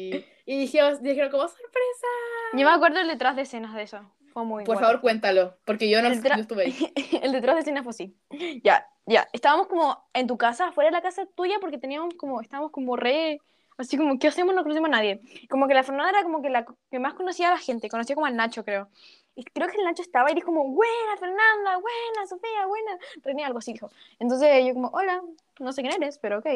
y 0.45 0.59
dijeron, 0.59 1.03
dijeron 1.03 1.31
como 1.31 1.45
sorpresa. 1.45 2.07
Yo 2.53 2.67
me 2.67 2.73
acuerdo 2.73 3.01
el 3.01 3.09
detrás 3.09 3.37
de 3.37 3.43
escenas 3.43 3.75
de 3.75 3.83
eso. 3.83 4.01
Fue 4.33 4.45
muy 4.45 4.65
Por 4.65 4.75
bueno. 4.77 4.89
favor, 4.89 5.01
cuéntalo, 5.03 5.59
porque 5.65 5.91
yo 5.91 6.01
no, 6.01 6.13
yo 6.13 6.35
estuve 6.35 6.65
ahí. 6.65 6.93
el 7.23 7.33
detrás 7.33 7.57
de 7.57 7.61
escenas 7.61 7.85
fue 7.85 7.91
así. 7.91 8.17
Ya, 8.65 8.89
ya. 9.07 9.29
Estábamos 9.33 9.67
como 9.67 10.09
en 10.15 10.27
tu 10.27 10.39
casa, 10.39 10.69
afuera 10.69 10.91
de 10.91 10.97
la 10.97 11.03
casa 11.03 11.27
tuya, 11.27 11.59
porque 11.61 11.79
teníamos 11.79 12.15
como, 12.15 12.41
estábamos 12.41 12.73
como 12.73 12.97
re, 12.97 13.41
así 13.77 13.97
como, 13.99 14.19
¿qué 14.19 14.29
hacemos? 14.29 14.55
No 14.55 14.63
conocemos 14.63 14.89
a 14.89 14.93
nadie. 14.93 15.21
Como 15.51 15.69
que 15.69 15.75
la 15.75 15.83
Fernanda 15.83 16.11
era 16.11 16.23
como 16.23 16.41
que 16.41 16.49
la 16.49 16.65
que 16.91 16.99
más 16.99 17.15
conocía 17.15 17.49
a 17.49 17.51
la 17.53 17.59
gente, 17.59 17.89
conocía 17.89 18.15
como 18.15 18.27
al 18.27 18.37
Nacho, 18.37 18.65
creo. 18.65 18.89
Y 19.35 19.45
creo 19.45 19.69
que 19.69 19.77
el 19.77 19.85
Nacho 19.85 20.03
estaba 20.03 20.31
y 20.31 20.35
dijo 20.35 20.47
como, 20.47 20.65
buena 20.71 21.17
Fernanda, 21.19 21.77
buena 21.77 22.27
Sofía, 22.27 22.67
buena. 22.67 22.99
René, 23.23 23.45
algo 23.45 23.59
así 23.59 23.75
dijo. 23.75 23.91
Entonces 24.19 24.65
yo 24.65 24.73
como, 24.73 24.89
hola, 24.89 25.23
no 25.61 25.73
sé 25.73 25.83
quién 25.83 25.95
eres, 25.95 26.19
pero 26.19 26.39
ok. 26.39 26.47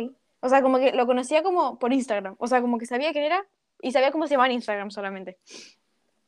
O 0.41 0.49
sea, 0.49 0.63
como 0.63 0.79
que 0.79 0.93
lo 0.93 1.07
conocía 1.07 1.43
como 1.43 1.79
por 1.79 1.93
Instagram. 1.93 2.37
O 2.39 2.47
sea, 2.47 2.61
como 2.61 2.79
que 2.79 2.87
sabía 2.87 3.13
quién 3.13 3.25
era 3.25 3.47
y 3.83 3.93
sabía 3.93 4.13
cómo 4.13 4.27
se 4.27 4.35
llamaba 4.35 4.49
en 4.49 4.55
Instagram 4.55 4.91
solamente. 4.91 5.39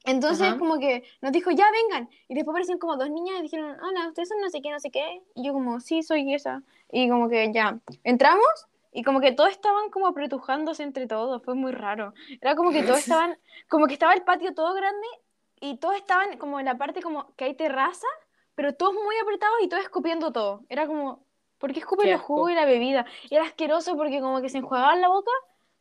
Entonces, 0.04 0.48
Ajá. 0.48 0.58
como 0.58 0.78
que 0.78 1.04
nos 1.20 1.32
dijo, 1.32 1.50
ya 1.50 1.66
vengan. 1.70 2.08
Y 2.28 2.34
después 2.34 2.52
aparecieron 2.52 2.78
como 2.78 2.96
dos 2.96 3.10
niñas 3.10 3.40
y 3.40 3.42
dijeron, 3.42 3.76
hola, 3.82 4.08
ustedes 4.08 4.28
son 4.28 4.40
no 4.40 4.48
sé 4.48 4.62
qué, 4.62 4.70
no 4.70 4.80
sé 4.80 4.90
qué. 4.90 5.22
Y 5.34 5.44
yo, 5.44 5.52
como, 5.52 5.80
sí, 5.80 6.02
soy 6.02 6.32
esa. 6.32 6.62
Y 6.90 7.08
como 7.08 7.28
que 7.28 7.52
ya, 7.52 7.78
entramos 8.04 8.68
y 8.92 9.02
como 9.02 9.20
que 9.20 9.32
todos 9.32 9.50
estaban 9.50 9.90
como 9.90 10.06
apretujándose 10.06 10.82
entre 10.82 11.06
todos. 11.06 11.42
Fue 11.42 11.54
muy 11.54 11.72
raro. 11.72 12.14
Era 12.40 12.56
como 12.56 12.70
que 12.72 12.82
todos 12.82 12.98
estaban, 13.06 13.38
como 13.68 13.86
que 13.86 13.92
estaba 13.94 14.14
el 14.14 14.22
patio 14.22 14.54
todo 14.54 14.74
grande 14.74 15.06
y 15.60 15.76
todos 15.76 15.96
estaban 15.96 16.38
como 16.38 16.58
en 16.58 16.66
la 16.66 16.78
parte 16.78 17.02
como 17.02 17.34
que 17.36 17.44
hay 17.44 17.54
terraza, 17.54 18.06
pero 18.54 18.74
todos 18.74 18.94
muy 18.94 19.16
apretados 19.22 19.58
y 19.62 19.68
todos 19.68 19.82
escupiendo 19.82 20.32
todo. 20.32 20.64
Era 20.68 20.86
como, 20.86 21.24
¿por 21.58 21.72
qué 21.72 21.80
escupen 21.80 22.10
los 22.10 22.20
jugos 22.20 22.50
y 22.50 22.54
la 22.54 22.64
bebida? 22.64 23.04
Y 23.28 23.34
era 23.34 23.44
asqueroso 23.44 23.96
porque 23.96 24.20
como 24.20 24.40
que 24.40 24.48
se 24.48 24.58
enjuagaban 24.58 25.00
la 25.00 25.08
boca, 25.08 25.32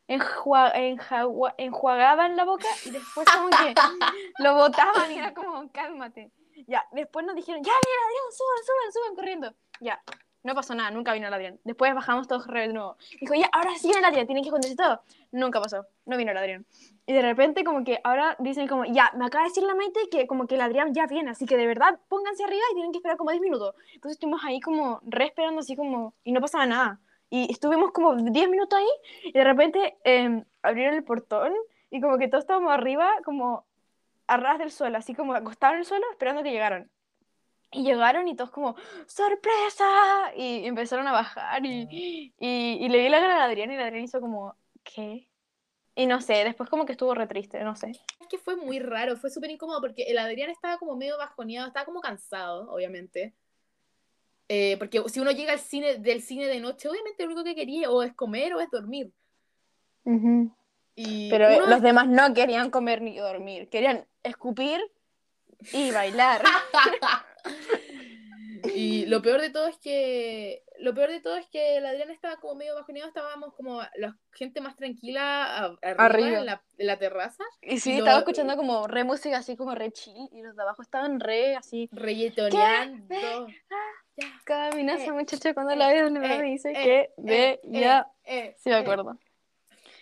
enjua- 0.08 0.72
enjagua- 0.74 1.54
enjuagaban 1.58 2.36
la 2.36 2.44
boca 2.44 2.66
y 2.84 2.90
después 2.90 3.26
como 3.32 3.48
que 3.50 3.74
lo 4.38 4.54
botaban 4.54 5.12
y 5.12 5.18
era 5.18 5.34
como, 5.34 5.70
cálmate. 5.70 6.32
Ya, 6.66 6.84
después 6.92 7.24
nos 7.24 7.36
dijeron, 7.36 7.62
ya 7.62 7.72
viene 7.72 8.00
Adrián, 8.06 8.32
suban, 8.32 8.64
suban, 8.66 8.92
suban 8.92 9.14
corriendo. 9.14 9.54
Ya, 9.80 10.02
no 10.42 10.54
pasó 10.54 10.74
nada, 10.74 10.90
nunca 10.90 11.12
vino 11.12 11.28
el 11.28 11.34
Adrián. 11.34 11.60
Después 11.64 11.94
bajamos 11.94 12.26
todos 12.26 12.46
de 12.46 12.68
nuevo. 12.68 12.96
Dijo, 13.20 13.34
ya, 13.34 13.48
ahora 13.52 13.70
sí 13.76 13.86
viene 13.88 14.00
el 14.00 14.04
Adrián, 14.06 14.26
tienen 14.26 14.42
que 14.42 14.48
esconderse 14.48 14.76
todo. 14.76 15.02
Nunca 15.30 15.60
pasó, 15.60 15.86
no 16.04 16.16
vino 16.16 16.32
el 16.32 16.36
Adrián. 16.36 16.66
Y 17.06 17.12
de 17.12 17.22
repente 17.22 17.64
como 17.64 17.84
que 17.84 18.00
ahora 18.02 18.34
dicen 18.40 18.66
como, 18.66 18.84
ya, 18.84 19.12
me 19.16 19.26
acaba 19.26 19.44
de 19.44 19.50
decir 19.50 19.62
la 19.64 19.74
Maite 19.74 20.00
que 20.10 20.26
como 20.26 20.46
que 20.46 20.56
el 20.56 20.60
Adrián 20.60 20.92
ya 20.94 21.06
viene, 21.06 21.30
así 21.30 21.46
que 21.46 21.56
de 21.56 21.66
verdad 21.66 21.98
pónganse 22.08 22.44
arriba 22.44 22.62
y 22.70 22.74
tienen 22.74 22.92
que 22.92 22.98
esperar 22.98 23.16
como 23.16 23.30
10 23.30 23.40
minutos. 23.40 23.74
Entonces 23.94 24.16
estuvimos 24.16 24.42
ahí 24.44 24.60
como 24.60 25.00
re 25.04 25.26
esperando 25.26 25.60
así 25.60 25.76
como, 25.76 26.14
y 26.24 26.32
no 26.32 26.40
pasaba 26.40 26.66
nada. 26.66 27.00
Y 27.30 27.50
estuvimos 27.52 27.92
como 27.92 28.14
10 28.14 28.48
minutos 28.48 28.78
ahí 28.78 28.88
y 29.24 29.32
de 29.32 29.44
repente 29.44 29.98
em, 30.04 30.44
abrieron 30.62 30.94
el 30.94 31.04
portón 31.04 31.52
y 31.90 32.00
como 32.00 32.18
que 32.18 32.28
todos 32.28 32.44
estábamos 32.44 32.72
arriba 32.72 33.10
como 33.24 33.66
a 34.26 34.36
ras 34.36 34.58
del 34.58 34.70
suelo, 34.70 34.98
así 34.98 35.14
como 35.14 35.34
acostados 35.34 35.74
en 35.74 35.80
el 35.80 35.86
suelo 35.86 36.06
esperando 36.10 36.42
que 36.42 36.50
llegaran. 36.50 36.90
Y 37.70 37.82
llegaron 37.82 38.28
y 38.28 38.34
todos 38.34 38.50
como, 38.50 38.76
¡sorpresa! 39.06 40.32
Y 40.34 40.66
empezaron 40.66 41.06
a 41.06 41.12
bajar 41.12 41.64
y, 41.66 42.32
y, 42.38 42.78
y 42.80 42.88
le 42.88 42.98
di 42.98 43.08
la 43.10 43.20
cara 43.20 43.42
a 43.42 43.44
Adrián 43.44 43.70
y 43.70 43.76
Adrián 43.76 44.04
hizo 44.04 44.20
como, 44.20 44.54
¿qué? 44.82 45.28
Y 45.98 46.06
no 46.06 46.20
sé, 46.20 46.44
después 46.44 46.70
como 46.70 46.86
que 46.86 46.92
estuvo 46.92 47.12
re 47.12 47.26
triste, 47.26 47.62
no 47.64 47.74
sé. 47.74 47.90
Es 48.20 48.28
que 48.30 48.38
fue 48.38 48.54
muy 48.54 48.78
raro, 48.78 49.16
fue 49.16 49.30
súper 49.30 49.50
incómodo 49.50 49.80
porque 49.80 50.04
el 50.04 50.18
Adrián 50.18 50.48
estaba 50.48 50.78
como 50.78 50.94
medio 50.94 51.18
bajoneado, 51.18 51.66
estaba 51.66 51.84
como 51.84 52.00
cansado, 52.00 52.70
obviamente. 52.70 53.34
Eh, 54.48 54.76
porque 54.78 55.02
si 55.08 55.20
uno 55.20 55.30
llega 55.30 55.52
al 55.52 55.58
cine, 55.58 55.96
del 55.98 56.22
cine 56.22 56.46
de 56.46 56.60
noche, 56.60 56.88
obviamente 56.88 57.22
lo 57.22 57.28
único 57.28 57.44
que 57.44 57.54
quería 57.54 57.90
o 57.90 58.02
es 58.02 58.14
comer 58.14 58.54
o 58.54 58.60
es 58.60 58.70
dormir. 58.70 59.12
Y 60.94 61.28
Pero 61.30 61.48
uno- 61.58 61.66
los 61.66 61.82
demás 61.82 62.08
no 62.08 62.32
querían 62.32 62.70
comer 62.70 63.02
ni 63.02 63.16
dormir, 63.18 63.68
querían 63.68 64.06
escupir 64.22 64.80
y 65.72 65.90
bailar. 65.90 66.42
Y 68.74 69.06
lo 69.06 69.22
peor 69.22 69.40
de 69.40 69.50
todo 69.50 69.66
es 69.66 69.76
que 69.78 70.62
lo 70.80 70.94
peor 70.94 71.10
de 71.10 71.20
todo 71.20 71.36
es 71.36 71.46
que 71.48 71.76
el 71.76 71.86
Adrián 71.86 72.10
estaba 72.10 72.36
como 72.36 72.54
medio 72.54 72.74
bajoneado, 72.74 73.08
estábamos 73.08 73.54
como 73.54 73.80
la 73.96 74.16
gente 74.32 74.60
más 74.60 74.76
tranquila 74.76 75.56
a- 75.56 75.64
arriba, 75.82 76.04
Arriba. 76.04 76.38
En, 76.38 76.46
la, 76.46 76.62
en 76.78 76.86
la 76.86 76.98
terraza, 76.98 77.44
Y 77.62 77.80
sí, 77.80 77.92
lo- 77.92 77.98
estaba 77.98 78.18
escuchando 78.18 78.56
como 78.56 78.86
re 78.86 79.04
música 79.04 79.38
así 79.38 79.56
como 79.56 79.74
re 79.74 79.90
chill 79.92 80.28
y 80.32 80.42
los 80.42 80.56
de 80.56 80.62
abajo 80.62 80.82
estaban 80.82 81.20
re 81.20 81.56
así. 81.56 81.88
reggaetoneando. 81.92 83.48
Ya. 84.16 84.26
Camina 84.44 84.94
esa 84.94 85.06
Eh, 85.06 85.12
muchacha 85.12 85.54
cuando 85.54 85.72
eh, 85.74 85.76
la 85.76 85.88
ve 85.88 86.02
donde 86.02 86.20
eh, 86.20 86.38
me 86.38 86.42
dice 86.50 86.70
eh, 86.70 86.82
que 86.82 87.00
eh, 87.00 87.10
ve 87.18 87.60
eh, 87.62 87.80
ya. 87.80 88.06
eh, 88.24 88.56
Sí, 88.58 88.70
me 88.70 88.76
eh. 88.76 88.78
acuerdo. 88.80 89.18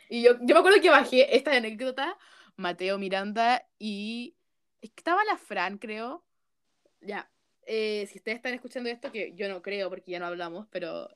Y 0.08 0.22
yo, 0.22 0.32
yo 0.40 0.54
me 0.54 0.60
acuerdo 0.60 0.80
que 0.80 0.88
bajé 0.90 1.36
esta 1.36 1.52
anécdota, 1.52 2.16
Mateo 2.56 2.96
Miranda 2.98 3.66
y 3.78 4.36
estaba 4.80 5.24
la 5.24 5.36
Fran, 5.36 5.78
creo. 5.78 6.24
Ya, 7.00 7.28
eh, 7.66 8.06
si 8.10 8.18
ustedes 8.18 8.36
están 8.36 8.54
escuchando 8.54 8.88
esto, 8.88 9.10
que 9.12 9.32
yo 9.34 9.48
no 9.48 9.60
creo 9.62 9.88
porque 9.90 10.12
ya 10.12 10.18
no 10.20 10.26
hablamos, 10.26 10.66
pero 10.70 11.08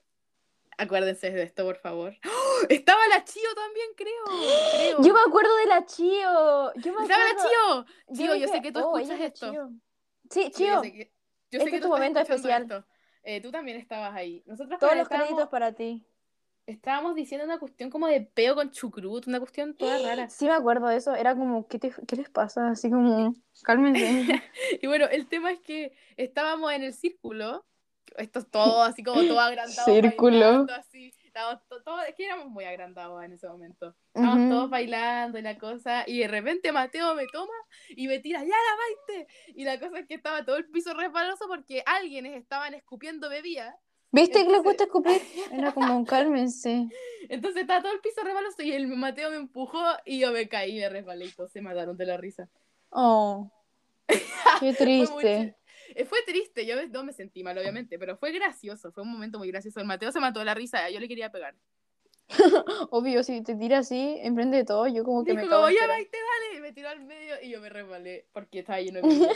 acuérdense 0.77 1.31
de 1.31 1.43
esto, 1.43 1.65
por 1.65 1.77
favor. 1.77 2.17
¡Oh! 2.27 2.67
Estaba 2.69 3.01
la 3.09 3.25
Chío 3.25 3.55
también, 3.55 3.89
creo. 3.97 4.25
creo. 4.75 5.03
Yo 5.03 5.15
me 5.15 5.21
acuerdo 5.21 5.55
de 5.57 5.67
la 5.67 5.85
Chío. 5.87 6.73
Yo 6.77 6.93
me 6.95 7.03
Estaba 7.03 7.25
la 7.25 7.31
acuerdo. 7.31 7.49
Chío. 7.49 7.85
Yo 8.09 8.15
Chío, 8.15 8.27
yo 8.27 8.35
dije, 8.35 8.49
sé 8.49 8.63
que 8.63 8.73
tú 8.73 8.81
"Oh, 8.81 8.99
escuchas 8.99 9.21
esto. 9.21 9.51
Chío". 9.51 9.71
Sí, 10.31 10.51
Chío. 10.51 10.67
yo 10.75 10.83
sé 10.83 10.93
que, 10.93 11.13
yo 11.51 11.59
sé 11.59 11.59
este 11.59 11.71
que 11.71 11.77
es 11.77 11.83
tu 11.83 11.89
momento 11.89 12.21
especial. 12.21 12.63
esto. 12.63 12.87
Eh, 13.23 13.41
tú 13.43 13.51
también 13.51 13.79
estabas 13.79 14.15
ahí. 14.15 14.43
Nosotros 14.47 14.79
Todos 14.81 14.97
los 14.97 15.09
créditos 15.09 15.49
para 15.49 15.73
ti. 15.75 16.05
Estábamos 16.73 17.15
diciendo 17.15 17.45
una 17.45 17.59
cuestión 17.59 17.91
como 17.91 18.07
de 18.07 18.21
peo 18.21 18.55
con 18.55 18.71
chucrut, 18.71 19.27
una 19.27 19.39
cuestión 19.39 19.75
toda 19.75 19.99
rara. 20.17 20.29
Sí, 20.29 20.47
me 20.47 20.53
acuerdo 20.53 20.89
de 20.89 20.97
eso. 20.97 21.15
Era 21.15 21.35
como, 21.35 21.67
¿qué, 21.69 21.79
te- 21.79 21.95
qué 22.07 22.17
les 22.17 22.31
pasa? 22.31 22.69
Así 22.71 22.91
como, 22.91 23.35
cálmense. 23.63 24.01
Y 24.83 24.87
bueno, 24.87 25.07
el 25.11 25.27
tema 25.29 25.51
es 25.53 25.61
que 25.61 25.93
estábamos 26.17 26.73
en 26.73 26.83
el 26.83 26.93
círculo, 26.95 27.65
esto 28.17 28.41
es 28.41 28.51
todo 28.51 28.83
así 28.83 29.03
como 29.05 29.23
todo 29.23 29.41
agrandado. 29.41 29.85
Círculo. 29.85 30.67
así. 30.77 31.13
Estábamos 31.25 31.63
to- 31.69 31.81
todo- 31.85 32.03
es 32.03 32.15
que 32.17 32.25
éramos 32.27 32.49
muy 32.49 32.65
agrandados 32.65 33.23
en 33.23 33.33
ese 33.33 33.47
momento. 33.49 33.95
Estábamos 34.13 34.41
Ujú. 34.41 34.49
todos 34.51 34.71
bailando 34.71 35.39
y 35.39 35.43
la 35.43 35.57
cosa, 35.59 36.03
y 36.07 36.19
de 36.19 36.27
repente 36.27 36.73
Mateo 36.73 37.15
me 37.15 37.27
toma 37.29 37.53
y 37.91 38.09
me 38.09 38.19
tira, 38.19 38.41
¡ya 38.41 38.49
la 38.49 39.17
Maite! 39.17 39.33
Y 39.55 39.65
la 39.65 39.79
cosa 39.79 40.01
es 40.01 40.07
que 40.09 40.15
estaba 40.15 40.45
todo 40.45 40.57
el 40.57 40.69
piso 40.69 40.93
resbaloso 40.93 41.47
porque 41.47 41.85
alguien 41.87 42.27
estaban 42.27 42.75
escupiendo 42.75 43.29
bebida. 43.29 43.79
¿Viste 44.12 44.44
que 44.44 44.51
le 44.51 44.62
cuesta 44.62 44.85
escupir? 44.85 45.20
Era 45.53 45.73
como, 45.73 46.05
cálmense. 46.05 46.88
Entonces 47.29 47.62
estaba 47.62 47.83
todo 47.83 47.92
el 47.92 48.01
piso 48.01 48.23
resbaloso 48.25 48.62
y 48.62 48.73
el 48.73 48.88
Mateo 48.88 49.31
me 49.31 49.37
empujó 49.37 49.83
y 50.05 50.20
yo 50.20 50.33
me 50.33 50.49
caí, 50.49 50.79
me 50.79 50.88
resbalé 50.88 51.27
y 51.27 51.31
todos 51.31 51.53
se 51.53 51.61
mataron 51.61 51.96
de 51.96 52.07
la 52.07 52.16
risa. 52.16 52.49
Oh, 52.90 53.51
qué 54.09 54.16
Fue, 54.59 55.07
muy 55.11 55.25
triste. 55.25 55.37
chi- 55.37 55.55
eh, 55.94 56.05
fue 56.05 56.23
triste, 56.27 56.66
yo 56.66 56.75
no 56.88 57.05
me 57.05 57.12
sentí 57.12 57.42
mal, 57.42 57.57
obviamente, 57.59 57.99
pero 57.99 58.16
fue 58.16 58.33
gracioso, 58.33 58.92
fue 58.92 59.03
un 59.03 59.12
momento 59.12 59.38
muy 59.38 59.49
gracioso. 59.49 59.81
El 59.81 59.87
Mateo 59.87 60.11
se 60.12 60.20
mató 60.20 60.40
de 60.40 60.46
la 60.46 60.55
risa, 60.55 60.88
yo 60.90 60.99
le 61.01 61.09
quería 61.09 61.31
pegar. 61.31 61.55
Obvio, 62.90 63.23
si 63.23 63.42
te 63.42 63.55
tira 63.55 63.79
así, 63.79 64.18
enfrente 64.23 64.57
de 64.59 64.64
todo, 64.64 64.87
yo 64.87 65.05
como 65.05 65.25
que 65.25 65.35
me 65.35 65.40
Dijo 65.42 65.51
cago 65.51 65.62
como, 65.66 65.75
ya. 65.75 65.87
Maite, 65.87 66.16
dale, 66.16 66.59
y 66.59 66.61
me 66.61 66.73
tiró 66.73 66.88
al 66.88 67.01
medio 67.05 67.35
y 67.42 67.51
yo 67.51 67.61
me 67.61 67.68
resbalé 67.68 68.27
porque 68.33 68.61
estaba 68.61 68.81
lleno 68.81 69.01
de. 69.01 69.31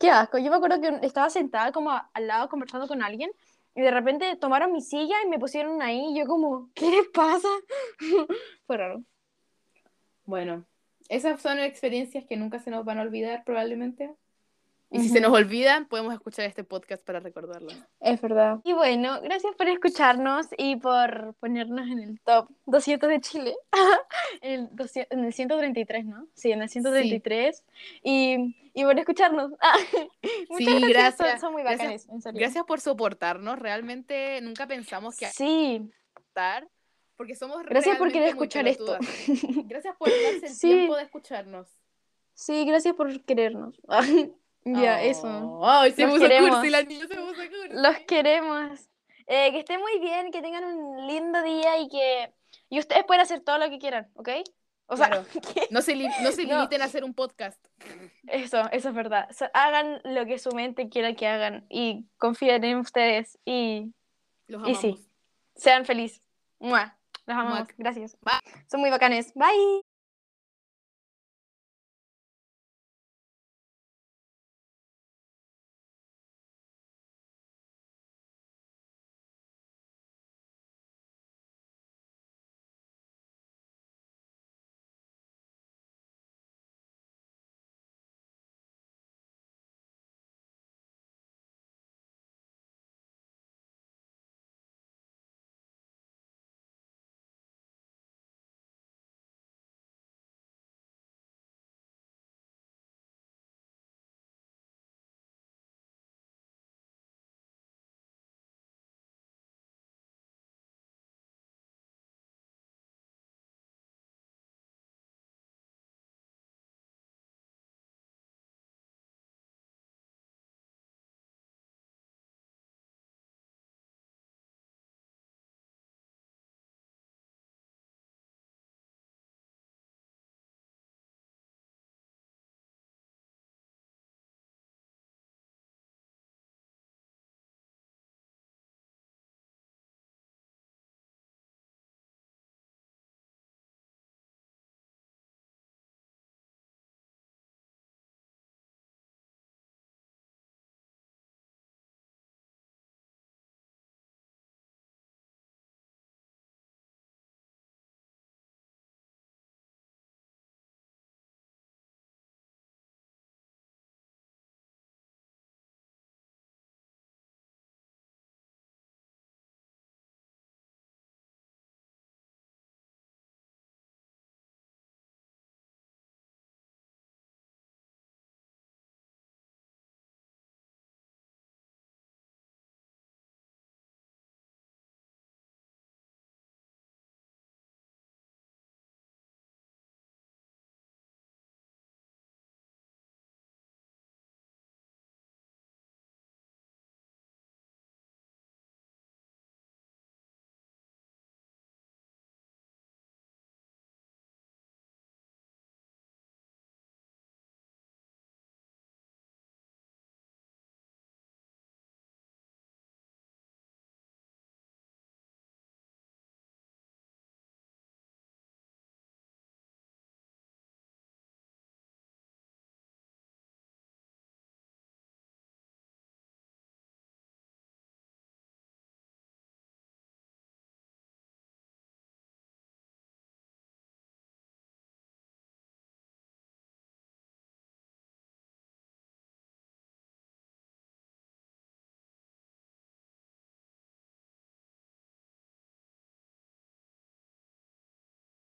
Qué 0.00 0.10
asco. 0.10 0.38
Yo 0.38 0.50
me 0.50 0.56
acuerdo 0.56 0.80
que 0.80 1.06
estaba 1.06 1.30
sentada 1.30 1.72
como 1.72 1.90
al 1.90 2.26
lado 2.26 2.48
conversando 2.48 2.86
con 2.88 3.02
alguien 3.02 3.30
y 3.76 3.82
de 3.82 3.90
repente 3.90 4.34
tomaron 4.36 4.72
mi 4.72 4.80
silla 4.80 5.16
y 5.22 5.28
me 5.28 5.38
pusieron 5.38 5.82
ahí 5.82 6.12
y 6.12 6.18
yo 6.18 6.26
como, 6.26 6.70
¿qué 6.74 6.90
les 6.90 7.08
pasa? 7.08 7.48
Fue 8.66 8.76
raro. 8.78 9.04
Bueno, 10.24 10.64
esas 11.10 11.40
son 11.42 11.58
experiencias 11.58 12.24
que 12.26 12.36
nunca 12.36 12.58
se 12.58 12.70
nos 12.70 12.86
van 12.86 12.98
a 12.98 13.02
olvidar 13.02 13.44
probablemente. 13.44 14.14
Y 14.88 15.00
si 15.00 15.06
Ujú. 15.06 15.14
se 15.14 15.20
nos 15.20 15.32
olvidan, 15.32 15.86
podemos 15.88 16.14
escuchar 16.14 16.44
este 16.46 16.62
podcast 16.62 17.02
para 17.04 17.18
recordarlo. 17.18 17.70
Es 18.00 18.20
verdad. 18.20 18.60
Y 18.62 18.72
bueno, 18.72 19.20
gracias 19.20 19.54
por 19.56 19.66
escucharnos 19.68 20.46
y 20.56 20.76
por 20.76 21.34
ponernos 21.40 21.88
en 21.88 21.98
el 21.98 22.20
top 22.20 22.48
200 22.66 23.08
de 23.08 23.20
Chile. 23.20 23.56
en, 24.42 24.52
el 24.52 24.68
200 24.76 25.18
en 25.18 25.24
el 25.24 25.32
133, 25.32 26.04
¿no? 26.06 26.28
Sí, 26.34 26.52
en 26.52 26.62
el 26.62 26.68
133. 26.68 27.64
Y, 28.04 28.56
y 28.74 28.84
por 28.84 28.96
escucharnos. 28.96 29.50
Muchas 30.50 30.74
Sí, 30.80 30.80
gracias. 30.88 31.30
Son, 31.32 31.40
son 31.40 31.52
muy 31.52 31.62
Gracias- 31.62 31.80
bacanes, 31.82 32.08
en 32.08 32.22
serio. 32.22 32.40
Gracias 32.40 32.64
por 32.64 32.80
soportarnos, 32.80 33.58
realmente 33.58 34.40
nunca 34.42 34.68
pensamos 34.68 35.16
que 35.16 35.26
Sí, 35.26 35.90
estar, 36.16 36.68
porque 37.16 37.34
somos 37.34 37.64
gracias 37.64 37.98
por 37.98 38.12
querer 38.12 38.28
escuchar 38.28 38.68
esto. 38.68 38.98
Gracias 39.66 39.96
por 39.96 40.08
darse 40.10 40.46
el 40.46 40.48
Sí. 40.54 40.68
tiempo 40.68 40.94
de 40.96 41.02
escucharnos. 41.02 41.66
Sí, 42.34 42.64
gracias 42.66 42.94
por 42.94 43.20
querernos. 43.24 43.80
Ya, 44.66 45.02
eso. 45.02 45.26
Oh, 45.28 45.66
Ay, 45.68 45.92
se 45.92 46.02
Los 46.02 46.12
puso 46.12 46.22
queremos. 46.24 46.50
cursi, 46.50 46.70
la 46.70 46.82
niña 46.82 47.06
se 47.06 47.14
puso 47.14 47.34
cursi. 47.34 47.68
Los 47.70 47.98
queremos. 48.00 48.88
Eh, 49.28 49.50
que 49.52 49.58
estén 49.60 49.80
muy 49.80 49.98
bien, 50.00 50.30
que 50.30 50.40
tengan 50.42 50.64
un 50.64 51.06
lindo 51.06 51.42
día 51.42 51.78
y 51.78 51.88
que 51.88 52.32
y 52.68 52.78
ustedes 52.78 53.04
pueden 53.04 53.22
hacer 53.22 53.40
todo 53.40 53.58
lo 53.58 53.68
que 53.70 53.78
quieran, 53.78 54.08
¿ok? 54.14 54.28
O 54.88 54.96
sea, 54.96 55.08
Claro. 55.08 55.24
No 55.70 55.82
se, 55.82 55.96
li- 55.96 56.08
no 56.22 56.30
se 56.30 56.44
No. 56.46 56.54
limiten 56.56 56.80
a 56.82 56.84
hacer 56.84 57.02
un 57.04 57.12
podcast. 57.14 57.58
eso, 58.28 58.62
eso 58.70 58.88
es 58.88 58.94
verdad. 58.94 59.28
So- 59.36 59.50
hagan 59.54 60.00
lo 60.04 60.26
que 60.26 60.38
su 60.38 60.50
mente 60.52 60.88
quiera 60.88 61.12
que 61.14 61.26
hagan 61.26 61.66
y 61.68 62.06
confíen 62.18 62.62
en 62.64 62.76
ustedes 62.78 63.38
y 63.44 63.92
Los 64.46 64.60
Y 64.60 64.64
amamos. 64.64 64.80
sí. 64.80 65.08
Sean 65.56 65.84
felices. 65.86 66.22
Mua. 66.60 66.96
Los 67.26 67.36
amamos. 67.36 67.58
Muac. 67.58 67.74
Gracias. 67.78 68.16
Bye. 68.20 68.52
Son 68.70 68.80
muy 68.80 68.90
bacanes. 68.90 69.32
Bye. 69.34 69.85